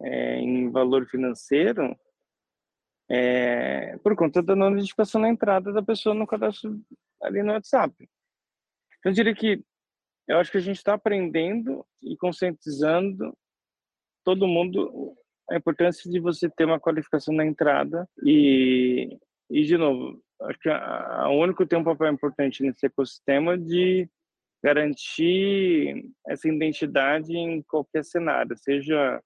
é, 0.00 0.40
em 0.40 0.68
valor 0.72 1.06
financeiro 1.06 1.96
é, 3.08 3.96
por 3.98 4.16
conta 4.16 4.42
da 4.42 4.56
não 4.56 4.72
identificação 4.72 5.20
na 5.20 5.28
entrada 5.28 5.72
da 5.72 5.84
pessoa 5.84 6.16
no 6.16 6.26
cadastro 6.26 6.80
ali 7.22 7.44
no 7.44 7.52
WhatsApp. 7.52 7.94
Então, 8.98 9.12
eu 9.12 9.14
diria 9.14 9.36
que 9.36 9.64
eu 10.26 10.38
acho 10.38 10.50
que 10.50 10.58
a 10.58 10.62
gente 10.62 10.78
está 10.78 10.94
aprendendo 10.94 11.86
e 12.02 12.16
conscientizando 12.16 13.38
todo 14.24 14.48
mundo 14.48 15.16
a 15.50 15.56
importância 15.56 16.10
de 16.10 16.20
você 16.20 16.48
ter 16.48 16.64
uma 16.64 16.80
qualificação 16.80 17.34
na 17.34 17.44
entrada 17.44 18.08
e, 18.24 19.18
e 19.50 19.64
de 19.64 19.76
novo, 19.76 20.22
acho 20.42 20.58
que 20.58 20.68
a, 20.68 21.22
a 21.22 21.30
único 21.30 21.66
tem 21.66 21.78
um 21.78 21.84
papel 21.84 22.12
importante 22.12 22.62
nesse 22.62 22.86
ecossistema 22.86 23.56
de 23.56 24.08
garantir 24.62 26.04
essa 26.26 26.48
identidade 26.48 27.36
em 27.36 27.62
qualquer 27.62 28.04
cenário, 28.04 28.56
seja 28.56 29.22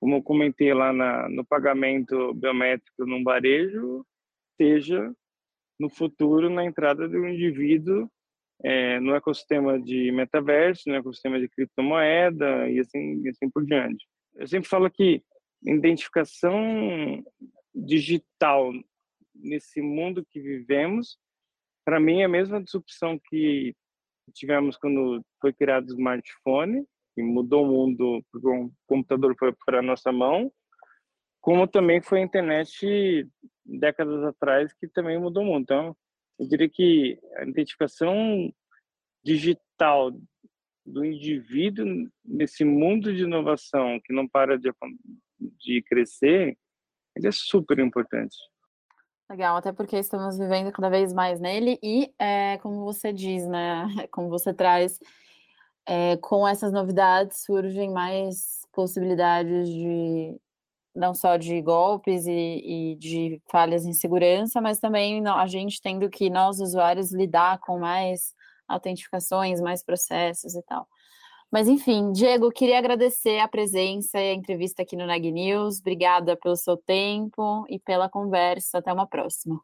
como 0.00 0.16
eu 0.16 0.22
comentei 0.22 0.74
lá 0.74 0.92
na, 0.92 1.28
no 1.28 1.44
pagamento 1.44 2.34
biométrico 2.34 3.06
no 3.06 3.22
varejo, 3.24 4.04
seja 4.60 5.12
no 5.78 5.88
futuro 5.88 6.50
na 6.50 6.64
entrada 6.64 7.08
do 7.08 7.26
indivíduo 7.26 8.10
é, 8.62 8.98
no 9.00 9.14
ecossistema 9.14 9.80
de 9.80 10.10
metaverso, 10.12 10.88
no 10.88 10.96
ecossistema 10.96 11.38
de 11.38 11.48
criptomoeda 11.48 12.68
e 12.68 12.80
assim, 12.80 13.22
e 13.22 13.28
assim 13.28 13.50
por 13.50 13.64
diante. 13.64 14.06
Eu 14.34 14.46
sempre 14.46 14.68
falo 14.68 14.90
que 14.90 15.22
identificação 15.62 17.24
digital 17.74 18.72
nesse 19.34 19.80
mundo 19.80 20.24
que 20.30 20.40
vivemos, 20.40 21.18
para 21.84 22.00
mim 22.00 22.20
é 22.20 22.24
a 22.24 22.28
mesma 22.28 22.62
disrupção 22.62 23.18
que 23.28 23.74
tivemos 24.32 24.76
quando 24.76 25.24
foi 25.40 25.52
criado 25.52 25.88
o 25.88 25.92
smartphone, 25.92 26.84
que 27.14 27.22
mudou 27.22 27.64
o 27.64 27.68
mundo, 27.68 28.24
porque 28.30 28.48
o 28.48 28.70
computador 28.86 29.34
foi 29.38 29.54
para 29.64 29.78
a 29.78 29.82
nossa 29.82 30.10
mão, 30.10 30.52
como 31.40 31.66
também 31.66 32.00
foi 32.00 32.20
a 32.20 32.24
internet 32.24 33.28
décadas 33.64 34.22
atrás, 34.24 34.72
que 34.74 34.88
também 34.88 35.18
mudou 35.18 35.42
o 35.42 35.46
mundo. 35.46 35.62
Então, 35.62 35.96
eu 36.38 36.48
diria 36.48 36.68
que 36.68 37.18
a 37.36 37.44
identificação 37.44 38.52
digital 39.24 40.12
do 40.84 41.04
indivíduo 41.04 42.08
nesse 42.24 42.64
mundo 42.64 43.12
de 43.14 43.22
inovação 43.22 44.00
que 44.04 44.12
não 44.12 44.28
para 44.28 44.58
de, 44.58 44.70
de 45.38 45.82
crescer, 45.82 46.56
ele 47.14 47.28
é 47.28 47.32
super 47.32 47.78
importante. 47.78 48.36
Legal, 49.28 49.56
até 49.56 49.72
porque 49.72 49.96
estamos 49.96 50.38
vivendo 50.38 50.70
cada 50.70 50.88
vez 50.88 51.12
mais 51.12 51.40
nele 51.40 51.78
e, 51.82 52.12
é, 52.18 52.58
como 52.58 52.84
você 52.84 53.12
diz, 53.12 53.46
né, 53.46 53.84
como 54.12 54.28
você 54.28 54.54
traz, 54.54 55.00
é, 55.84 56.16
com 56.18 56.46
essas 56.46 56.72
novidades 56.72 57.42
surgem 57.42 57.90
mais 57.92 58.60
possibilidades 58.72 59.68
de 59.68 60.38
não 60.94 61.12
só 61.12 61.36
de 61.36 61.60
golpes 61.60 62.26
e, 62.26 62.32
e, 62.92 62.96
de 62.96 63.40
falhas 63.50 63.84
em 63.84 63.92
segurança, 63.92 64.60
mas 64.60 64.78
também 64.78 65.26
a 65.26 65.46
gente 65.46 65.80
tendo 65.80 66.08
que 66.08 66.30
nós 66.30 66.58
usuários 66.58 67.12
lidar 67.12 67.58
com 67.58 67.78
mais 67.78 68.34
autentificações, 68.66 69.60
mais 69.60 69.84
processos 69.84 70.54
e 70.54 70.62
tal. 70.62 70.88
Mas 71.50 71.68
enfim, 71.68 72.12
Diego, 72.12 72.50
queria 72.50 72.78
agradecer 72.78 73.38
a 73.38 73.48
presença 73.48 74.18
e 74.18 74.30
a 74.30 74.34
entrevista 74.34 74.82
aqui 74.82 74.96
no 74.96 75.06
Nag 75.06 75.30
News. 75.30 75.80
Obrigada 75.80 76.36
pelo 76.36 76.56
seu 76.56 76.76
tempo 76.76 77.64
e 77.68 77.78
pela 77.78 78.08
conversa. 78.08 78.78
Até 78.78 78.92
uma 78.92 79.06
próxima. 79.06 79.60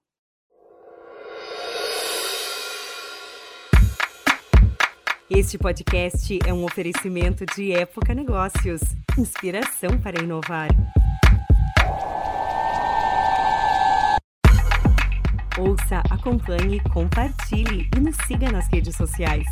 Este 5.28 5.56
podcast 5.56 6.38
é 6.46 6.52
um 6.52 6.64
oferecimento 6.64 7.46
de 7.56 7.72
Época 7.72 8.14
Negócios 8.14 8.82
inspiração 9.18 9.98
para 10.00 10.22
inovar. 10.22 10.68
Ouça, 15.58 16.02
acompanhe, 16.10 16.80
compartilhe 16.92 17.88
e 17.94 18.00
nos 18.00 18.16
siga 18.26 18.50
nas 18.50 18.66
redes 18.68 18.96
sociais. 18.96 19.46